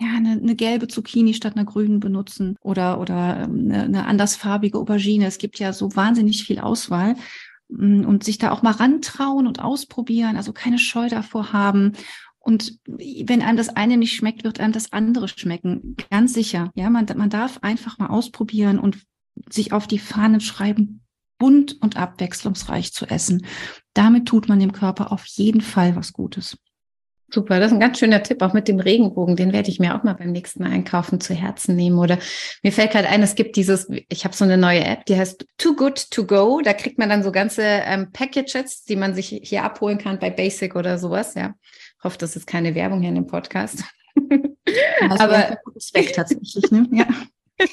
ja, 0.00 0.08
eine, 0.16 0.32
eine 0.32 0.56
gelbe 0.56 0.88
Zucchini 0.88 1.34
statt 1.34 1.56
einer 1.56 1.64
grünen 1.64 2.00
benutzen 2.00 2.56
oder, 2.60 3.00
oder 3.00 3.44
ähm, 3.44 3.70
eine, 3.70 3.84
eine 3.84 4.06
andersfarbige 4.06 4.78
Aubergine. 4.78 5.26
Es 5.26 5.38
gibt 5.38 5.58
ja 5.58 5.72
so 5.72 5.94
wahnsinnig 5.94 6.44
viel 6.44 6.58
Auswahl 6.58 7.16
mm, 7.68 8.04
und 8.04 8.24
sich 8.24 8.38
da 8.38 8.50
auch 8.50 8.62
mal 8.62 8.72
rantrauen 8.72 9.46
und 9.46 9.60
ausprobieren, 9.60 10.36
also 10.36 10.52
keine 10.52 10.78
Scheu 10.78 11.08
davor 11.08 11.52
haben. 11.52 11.92
Und 12.38 12.78
wenn 12.86 13.40
einem 13.40 13.56
das 13.56 13.70
eine 13.70 13.96
nicht 13.96 14.14
schmeckt, 14.14 14.44
wird 14.44 14.60
einem 14.60 14.72
das 14.72 14.92
andere 14.92 15.28
schmecken. 15.28 15.96
Ganz 16.10 16.34
sicher. 16.34 16.70
Ja, 16.74 16.90
man, 16.90 17.06
man 17.16 17.30
darf 17.30 17.58
einfach 17.62 17.98
mal 17.98 18.08
ausprobieren 18.08 18.78
und 18.78 18.98
sich 19.50 19.72
auf 19.72 19.86
die 19.86 19.98
Fahnen 19.98 20.40
schreiben, 20.40 21.00
bunt 21.38 21.80
und 21.80 21.96
abwechslungsreich 21.96 22.92
zu 22.92 23.06
essen. 23.06 23.46
Damit 23.94 24.26
tut 24.26 24.48
man 24.48 24.60
dem 24.60 24.72
Körper 24.72 25.10
auf 25.12 25.24
jeden 25.26 25.60
Fall 25.60 25.96
was 25.96 26.12
Gutes. 26.12 26.58
Super, 27.34 27.58
das 27.58 27.72
ist 27.72 27.72
ein 27.72 27.80
ganz 27.80 27.98
schöner 27.98 28.22
Tipp, 28.22 28.42
auch 28.42 28.52
mit 28.52 28.68
dem 28.68 28.78
Regenbogen. 28.78 29.34
Den 29.34 29.52
werde 29.52 29.68
ich 29.68 29.80
mir 29.80 29.96
auch 29.96 30.04
mal 30.04 30.12
beim 30.12 30.30
nächsten 30.30 30.62
Mal 30.62 30.70
einkaufen 30.70 31.20
zu 31.20 31.34
Herzen 31.34 31.74
nehmen. 31.74 31.98
Oder 31.98 32.16
mir 32.62 32.70
fällt 32.70 32.92
gerade 32.92 33.08
ein, 33.08 33.24
es 33.24 33.34
gibt 33.34 33.56
dieses, 33.56 33.88
ich 34.08 34.24
habe 34.24 34.36
so 34.36 34.44
eine 34.44 34.56
neue 34.56 34.84
App, 34.84 35.04
die 35.06 35.16
heißt 35.16 35.44
Too 35.58 35.74
Good 35.74 36.12
to 36.12 36.26
Go. 36.26 36.60
Da 36.62 36.72
kriegt 36.72 36.96
man 36.96 37.08
dann 37.08 37.24
so 37.24 37.32
ganze 37.32 37.62
ähm, 37.62 38.12
Packages, 38.12 38.84
die 38.84 38.94
man 38.94 39.16
sich 39.16 39.40
hier 39.42 39.64
abholen 39.64 39.98
kann 39.98 40.20
bei 40.20 40.30
Basic 40.30 40.76
oder 40.76 40.96
sowas. 40.96 41.34
Ja, 41.34 41.54
ich 41.98 42.04
hoffe, 42.04 42.18
das 42.18 42.36
ist 42.36 42.46
keine 42.46 42.76
Werbung 42.76 43.00
hier 43.00 43.08
in 43.08 43.16
dem 43.16 43.26
Podcast. 43.26 43.82
Aber 45.08 45.58
Zweck 45.80 46.12
tatsächlich, 46.12 46.70
ne? 46.70 46.86
Ja. 46.92 47.06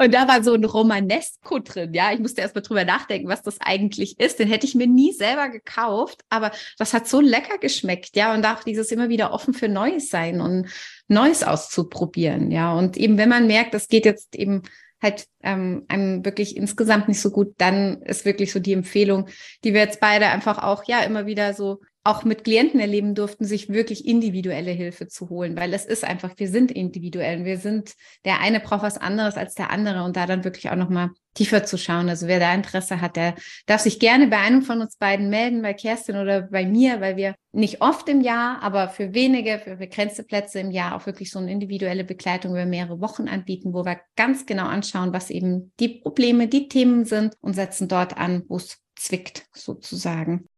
Und 0.00 0.14
da 0.14 0.26
war 0.26 0.42
so 0.42 0.54
ein 0.54 0.64
Romanesco 0.64 1.58
drin. 1.58 1.92
Ja, 1.92 2.10
ich 2.10 2.20
musste 2.20 2.40
erst 2.40 2.54
mal 2.54 2.62
drüber 2.62 2.86
nachdenken, 2.86 3.28
was 3.28 3.42
das 3.42 3.60
eigentlich 3.60 4.18
ist. 4.18 4.38
Den 4.38 4.48
hätte 4.48 4.64
ich 4.64 4.74
mir 4.74 4.86
nie 4.86 5.12
selber 5.12 5.50
gekauft, 5.50 6.22
aber 6.30 6.52
das 6.78 6.94
hat 6.94 7.06
so 7.06 7.20
lecker 7.20 7.58
geschmeckt. 7.58 8.16
Ja, 8.16 8.32
und 8.32 8.46
auch 8.46 8.64
dieses 8.64 8.90
immer 8.92 9.10
wieder 9.10 9.34
offen 9.34 9.52
für 9.52 9.68
Neues 9.68 10.08
sein 10.08 10.40
und 10.40 10.68
Neues 11.06 11.42
auszuprobieren. 11.42 12.50
Ja, 12.50 12.72
und 12.72 12.96
eben 12.96 13.18
wenn 13.18 13.28
man 13.28 13.46
merkt, 13.46 13.74
das 13.74 13.88
geht 13.88 14.06
jetzt 14.06 14.36
eben 14.36 14.62
halt 15.02 15.26
ähm, 15.42 15.84
einem 15.88 16.24
wirklich 16.24 16.56
insgesamt 16.56 17.08
nicht 17.08 17.20
so 17.20 17.30
gut, 17.30 17.52
dann 17.58 18.00
ist 18.00 18.24
wirklich 18.24 18.52
so 18.52 18.58
die 18.58 18.72
Empfehlung, 18.72 19.28
die 19.64 19.74
wir 19.74 19.80
jetzt 19.80 20.00
beide 20.00 20.28
einfach 20.28 20.62
auch 20.62 20.84
ja 20.84 21.00
immer 21.02 21.26
wieder 21.26 21.52
so 21.52 21.82
auch 22.02 22.24
mit 22.24 22.44
Klienten 22.44 22.80
erleben 22.80 23.14
durften, 23.14 23.44
sich 23.44 23.68
wirklich 23.68 24.06
individuelle 24.06 24.70
Hilfe 24.70 25.06
zu 25.06 25.28
holen, 25.28 25.54
weil 25.56 25.74
es 25.74 25.84
ist 25.84 26.02
einfach, 26.02 26.32
wir 26.36 26.48
sind 26.48 26.70
individuell. 26.70 27.44
Wir 27.44 27.58
sind, 27.58 27.92
der 28.24 28.40
eine 28.40 28.60
braucht 28.60 28.82
was 28.82 28.96
anderes 28.96 29.36
als 29.36 29.54
der 29.54 29.70
andere 29.70 30.02
und 30.04 30.16
da 30.16 30.24
dann 30.24 30.44
wirklich 30.44 30.70
auch 30.70 30.76
nochmal 30.76 31.10
tiefer 31.34 31.64
zu 31.64 31.76
schauen. 31.76 32.08
Also 32.08 32.26
wer 32.26 32.40
da 32.40 32.54
Interesse 32.54 33.02
hat, 33.02 33.16
der 33.16 33.34
darf 33.66 33.82
sich 33.82 34.00
gerne 34.00 34.28
bei 34.28 34.38
einem 34.38 34.62
von 34.62 34.80
uns 34.80 34.96
beiden 34.96 35.28
melden, 35.28 35.60
bei 35.60 35.74
Kerstin 35.74 36.16
oder 36.16 36.42
bei 36.42 36.64
mir, 36.64 37.02
weil 37.02 37.16
wir 37.16 37.34
nicht 37.52 37.82
oft 37.82 38.08
im 38.08 38.22
Jahr, 38.22 38.62
aber 38.62 38.88
für 38.88 39.12
wenige, 39.12 39.58
für 39.58 39.76
begrenzte 39.76 40.22
Plätze 40.22 40.60
im 40.60 40.70
Jahr 40.70 40.96
auch 40.96 41.04
wirklich 41.04 41.30
so 41.30 41.38
eine 41.38 41.52
individuelle 41.52 42.04
Begleitung 42.04 42.52
über 42.52 42.64
mehrere 42.64 43.00
Wochen 43.00 43.28
anbieten, 43.28 43.74
wo 43.74 43.84
wir 43.84 44.00
ganz 44.16 44.46
genau 44.46 44.66
anschauen, 44.66 45.12
was 45.12 45.28
eben 45.28 45.72
die 45.78 46.00
Probleme, 46.00 46.48
die 46.48 46.68
Themen 46.68 47.04
sind 47.04 47.34
und 47.40 47.54
setzen 47.54 47.88
dort 47.88 48.16
an, 48.16 48.44
wo 48.48 48.56
es 48.56 48.78
zwickt 48.96 49.46
sozusagen. 49.52 50.49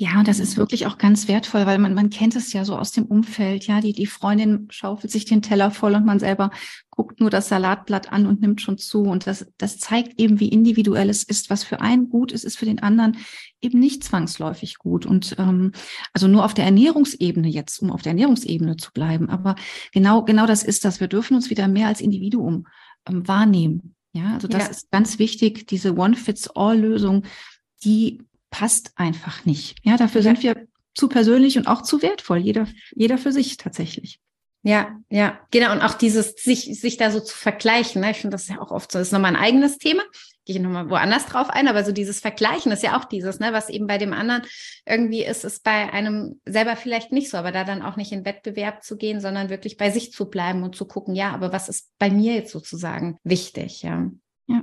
Ja, 0.00 0.18
und 0.18 0.28
das 0.28 0.38
ist 0.38 0.56
wirklich 0.56 0.86
auch 0.86 0.96
ganz 0.96 1.28
wertvoll, 1.28 1.66
weil 1.66 1.76
man, 1.76 1.92
man 1.92 2.08
kennt 2.08 2.34
es 2.34 2.54
ja 2.54 2.64
so 2.64 2.74
aus 2.74 2.90
dem 2.90 3.04
Umfeld, 3.04 3.66
ja, 3.66 3.82
die, 3.82 3.92
die 3.92 4.06
Freundin 4.06 4.66
schaufelt 4.70 5.12
sich 5.12 5.26
den 5.26 5.42
Teller 5.42 5.70
voll 5.70 5.94
und 5.94 6.06
man 6.06 6.18
selber 6.18 6.52
guckt 6.88 7.20
nur 7.20 7.28
das 7.28 7.50
Salatblatt 7.50 8.10
an 8.10 8.24
und 8.24 8.40
nimmt 8.40 8.62
schon 8.62 8.78
zu. 8.78 9.02
Und 9.02 9.26
das, 9.26 9.52
das 9.58 9.76
zeigt 9.76 10.18
eben, 10.18 10.40
wie 10.40 10.48
individuell 10.48 11.10
es 11.10 11.22
ist. 11.22 11.50
Was 11.50 11.64
für 11.64 11.82
einen 11.82 12.08
gut 12.08 12.32
ist, 12.32 12.44
ist 12.44 12.56
für 12.56 12.64
den 12.64 12.82
anderen 12.82 13.18
eben 13.60 13.78
nicht 13.78 14.02
zwangsläufig 14.02 14.78
gut. 14.78 15.04
Und 15.04 15.36
ähm, 15.38 15.72
also 16.14 16.28
nur 16.28 16.46
auf 16.46 16.54
der 16.54 16.64
Ernährungsebene 16.64 17.48
jetzt, 17.48 17.82
um 17.82 17.90
auf 17.90 18.00
der 18.00 18.12
Ernährungsebene 18.12 18.78
zu 18.78 18.92
bleiben. 18.92 19.28
Aber 19.28 19.54
genau, 19.92 20.24
genau 20.24 20.46
das 20.46 20.62
ist 20.62 20.86
das. 20.86 21.00
Wir 21.00 21.08
dürfen 21.08 21.34
uns 21.34 21.50
wieder 21.50 21.68
mehr 21.68 21.88
als 21.88 22.00
Individuum 22.00 22.66
ähm, 23.06 23.28
wahrnehmen. 23.28 23.94
Ja, 24.14 24.32
also 24.32 24.48
das 24.48 24.64
ja. 24.64 24.70
ist 24.70 24.90
ganz 24.90 25.18
wichtig, 25.18 25.66
diese 25.66 25.94
One-Fits-All-Lösung, 25.94 27.24
die 27.84 28.22
passt 28.50 28.92
einfach 28.96 29.44
nicht. 29.44 29.78
Ja, 29.82 29.96
dafür 29.96 30.22
sind 30.22 30.42
wir 30.42 30.66
zu 30.94 31.08
persönlich 31.08 31.56
und 31.56 31.66
auch 31.66 31.82
zu 31.82 32.02
wertvoll, 32.02 32.38
jeder, 32.38 32.66
jeder 32.94 33.18
für 33.18 33.32
sich 33.32 33.56
tatsächlich. 33.56 34.20
Ja, 34.62 34.98
ja, 35.08 35.40
genau. 35.50 35.72
Und 35.72 35.80
auch 35.80 35.94
dieses, 35.94 36.34
sich, 36.34 36.78
sich 36.78 36.98
da 36.98 37.10
so 37.10 37.20
zu 37.20 37.34
vergleichen. 37.34 38.02
Ne? 38.02 38.10
Ich 38.10 38.18
finde 38.18 38.34
das 38.34 38.48
ja 38.48 38.60
auch 38.60 38.70
oft 38.70 38.92
so. 38.92 38.98
Das 38.98 39.08
ist 39.08 39.12
nochmal 39.12 39.34
ein 39.34 39.42
eigenes 39.42 39.78
Thema. 39.78 40.02
Gehe 40.44 40.56
ich 40.56 40.62
nochmal 40.62 40.90
woanders 40.90 41.24
drauf 41.26 41.48
ein. 41.48 41.66
Aber 41.66 41.82
so 41.82 41.92
dieses 41.92 42.20
Vergleichen 42.20 42.70
ist 42.70 42.82
ja 42.82 42.98
auch 42.98 43.06
dieses, 43.06 43.40
ne? 43.40 43.54
was 43.54 43.70
eben 43.70 43.86
bei 43.86 43.96
dem 43.96 44.12
anderen 44.12 44.42
irgendwie 44.84 45.24
ist, 45.24 45.44
ist 45.44 45.64
bei 45.64 45.90
einem 45.90 46.40
selber 46.44 46.76
vielleicht 46.76 47.10
nicht 47.10 47.30
so. 47.30 47.38
Aber 47.38 47.52
da 47.52 47.64
dann 47.64 47.80
auch 47.80 47.96
nicht 47.96 48.12
in 48.12 48.26
Wettbewerb 48.26 48.82
zu 48.82 48.98
gehen, 48.98 49.22
sondern 49.22 49.48
wirklich 49.48 49.78
bei 49.78 49.90
sich 49.90 50.12
zu 50.12 50.28
bleiben 50.28 50.62
und 50.62 50.76
zu 50.76 50.84
gucken, 50.84 51.14
ja, 51.14 51.32
aber 51.32 51.54
was 51.54 51.70
ist 51.70 51.88
bei 51.98 52.10
mir 52.10 52.34
jetzt 52.34 52.52
sozusagen 52.52 53.16
wichtig? 53.24 53.82
Ja. 53.82 54.10
Ja. 54.46 54.62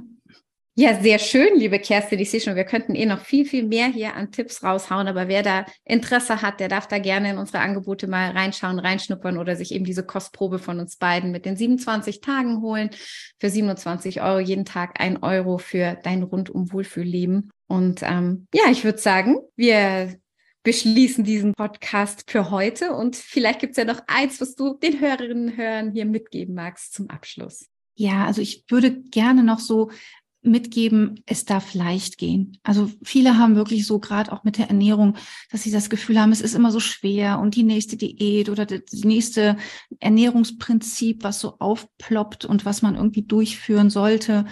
Ja, 0.80 1.02
sehr 1.02 1.18
schön, 1.18 1.58
liebe 1.58 1.80
Kerstin. 1.80 2.20
Ich 2.20 2.30
sehe 2.30 2.40
schon, 2.40 2.56
wir 2.56 2.64
könnten 2.64 2.94
eh 2.94 3.08
noch 3.08 3.22
viel, 3.22 3.46
viel 3.46 3.64
mehr 3.64 3.88
hier 3.88 4.14
an 4.14 4.32
Tipps 4.32 4.64
raushauen. 4.64 5.08
Aber 5.08 5.28
wer 5.28 5.42
da 5.42 5.66
Interesse 5.86 6.44
hat, 6.44 6.60
der 6.60 6.68
darf 6.68 6.88
da 6.88 7.00
gerne 7.00 7.32
in 7.32 7.40
unsere 7.40 7.62
Angebote 7.62 8.06
mal 8.06 8.30
reinschauen, 8.30 8.78
reinschnuppern 8.78 9.40
oder 9.40 9.56
sich 9.56 9.72
eben 9.72 9.86
diese 9.86 10.06
Kostprobe 10.06 10.60
von 10.60 10.80
uns 10.80 10.98
beiden 10.98 11.32
mit 11.32 11.48
den 11.48 11.58
27 11.58 12.22
Tagen 12.22 12.62
holen. 12.62 12.92
Für 13.40 13.50
27 13.50 14.22
Euro 14.22 14.38
jeden 14.38 14.66
Tag 14.66 15.02
ein 15.02 15.24
Euro 15.24 15.58
für 15.58 15.98
dein 16.04 16.22
rundum 16.22 16.72
Wohlfühlleben. 16.72 17.50
Und 17.66 18.04
ähm, 18.04 18.46
ja, 18.54 18.70
ich 18.70 18.84
würde 18.84 19.00
sagen, 19.00 19.38
wir 19.56 20.16
beschließen 20.62 21.24
diesen 21.24 21.54
Podcast 21.54 22.30
für 22.30 22.52
heute. 22.52 22.92
Und 22.94 23.16
vielleicht 23.16 23.62
gibt 23.62 23.72
es 23.72 23.78
ja 23.78 23.86
noch 23.86 24.02
eins, 24.06 24.40
was 24.40 24.54
du 24.54 24.76
den 24.76 25.00
Hörerinnen 25.00 25.50
und 25.50 25.58
Hörern 25.58 25.92
hier 25.92 26.06
mitgeben 26.06 26.54
magst 26.54 26.94
zum 26.94 27.10
Abschluss. 27.10 27.66
Ja, 27.96 28.26
also 28.26 28.44
ich 28.44 28.64
würde 28.70 29.02
gerne 29.02 29.42
noch 29.42 29.58
so 29.58 29.90
mitgeben, 30.48 31.22
es 31.26 31.46
darf 31.46 31.74
leicht 31.74 32.18
gehen. 32.18 32.58
Also 32.64 32.90
viele 33.04 33.38
haben 33.38 33.56
wirklich 33.56 33.86
so 33.86 34.00
gerade 34.00 34.32
auch 34.32 34.44
mit 34.44 34.58
der 34.58 34.68
Ernährung, 34.68 35.16
dass 35.52 35.64
sie 35.64 35.72
das 35.72 35.90
Gefühl 35.90 36.20
haben, 36.20 36.32
es 36.32 36.42
ist 36.42 36.56
immer 36.56 36.72
so 36.72 36.80
schwer 36.80 37.40
und 37.40 37.56
die 37.56 37.64
nächste 37.64 37.98
Diät 37.98 38.50
oder 38.50 38.66
das 38.66 39.04
nächste 39.04 39.58
Ernährungsprinzip, 40.00 41.24
was 41.24 41.40
so 41.40 41.58
aufploppt 41.60 42.46
und 42.46 42.66
was 42.66 42.82
man 42.82 42.96
irgendwie 42.96 43.24
durchführen 43.24 43.90
sollte. 43.90 44.46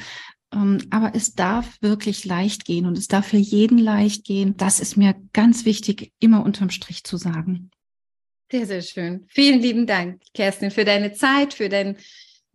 Ähm, 0.54 0.80
aber 0.90 1.14
es 1.16 1.34
darf 1.34 1.82
wirklich 1.82 2.26
leicht 2.26 2.66
gehen 2.66 2.86
und 2.86 2.98
es 2.98 3.08
darf 3.08 3.28
für 3.28 3.38
jeden 3.38 3.78
leicht 3.78 4.26
gehen. 4.26 4.56
Das 4.58 4.80
ist 4.80 4.98
mir 4.98 5.16
ganz 5.34 5.66
wichtig, 5.66 6.14
immer 6.20 6.44
unterm 6.44 6.70
Strich 6.70 7.04
zu 7.04 7.18
sagen. 7.18 7.72
Sehr, 8.52 8.68
sehr 8.68 8.82
schön. 8.82 9.26
Vielen 9.28 9.60
lieben 9.60 9.88
Dank, 9.88 10.22
Kerstin, 10.34 10.70
für 10.70 10.86
deine 10.86 11.14
Zeit, 11.14 11.54
für 11.54 11.68
dein 11.68 11.98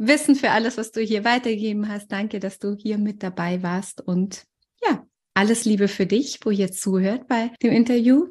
Wissen, 0.02 0.34
für 0.34 0.50
alles, 0.50 0.78
was 0.78 0.92
du 0.92 1.02
hier 1.02 1.24
weitergegeben 1.24 1.88
hast. 1.88 2.10
Danke, 2.10 2.40
dass 2.40 2.58
du 2.58 2.74
hier 2.74 2.96
mit 2.96 3.22
dabei 3.22 3.62
warst 3.62 4.00
und 4.00 4.44
ja, 4.82 5.06
alles 5.34 5.66
Liebe 5.66 5.88
für 5.88 6.06
dich, 6.06 6.40
wo 6.42 6.50
ihr 6.50 6.72
zuhört 6.72 7.28
bei 7.28 7.50
dem 7.62 7.70
Interview. 7.70 8.28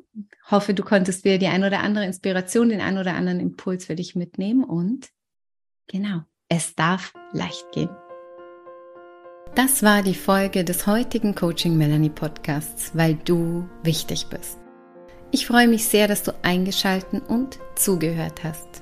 Hoffe, 0.50 0.74
du 0.74 0.84
konntest 0.84 1.26
dir 1.26 1.38
die 1.38 1.46
ein 1.46 1.64
oder 1.64 1.82
andere 1.82 2.06
Inspiration, 2.06 2.70
den 2.70 2.82
ein 2.82 2.98
oder 2.98 3.14
anderen 3.14 3.40
Impuls 3.40 3.86
für 3.86 3.96
dich 3.96 4.16
mitnehmen 4.16 4.64
und 4.64 5.10
genau, 5.86 6.22
es 6.48 6.74
darf 6.74 7.14
leicht 7.34 7.72
gehen. 7.72 7.90
Das 9.54 9.84
war 9.84 10.02
die 10.02 10.16
Folge 10.16 10.64
des 10.64 10.88
heutigen 10.88 11.36
Coaching 11.36 11.78
Melanie 11.78 12.10
Podcasts, 12.10 12.96
weil 12.96 13.14
du 13.14 13.70
wichtig 13.84 14.26
bist. 14.32 14.58
Ich 15.30 15.46
freue 15.46 15.68
mich 15.68 15.86
sehr, 15.86 16.08
dass 16.08 16.24
du 16.24 16.34
eingeschalten 16.42 17.20
und 17.20 17.60
zugehört 17.76 18.44
hast. 18.44 18.82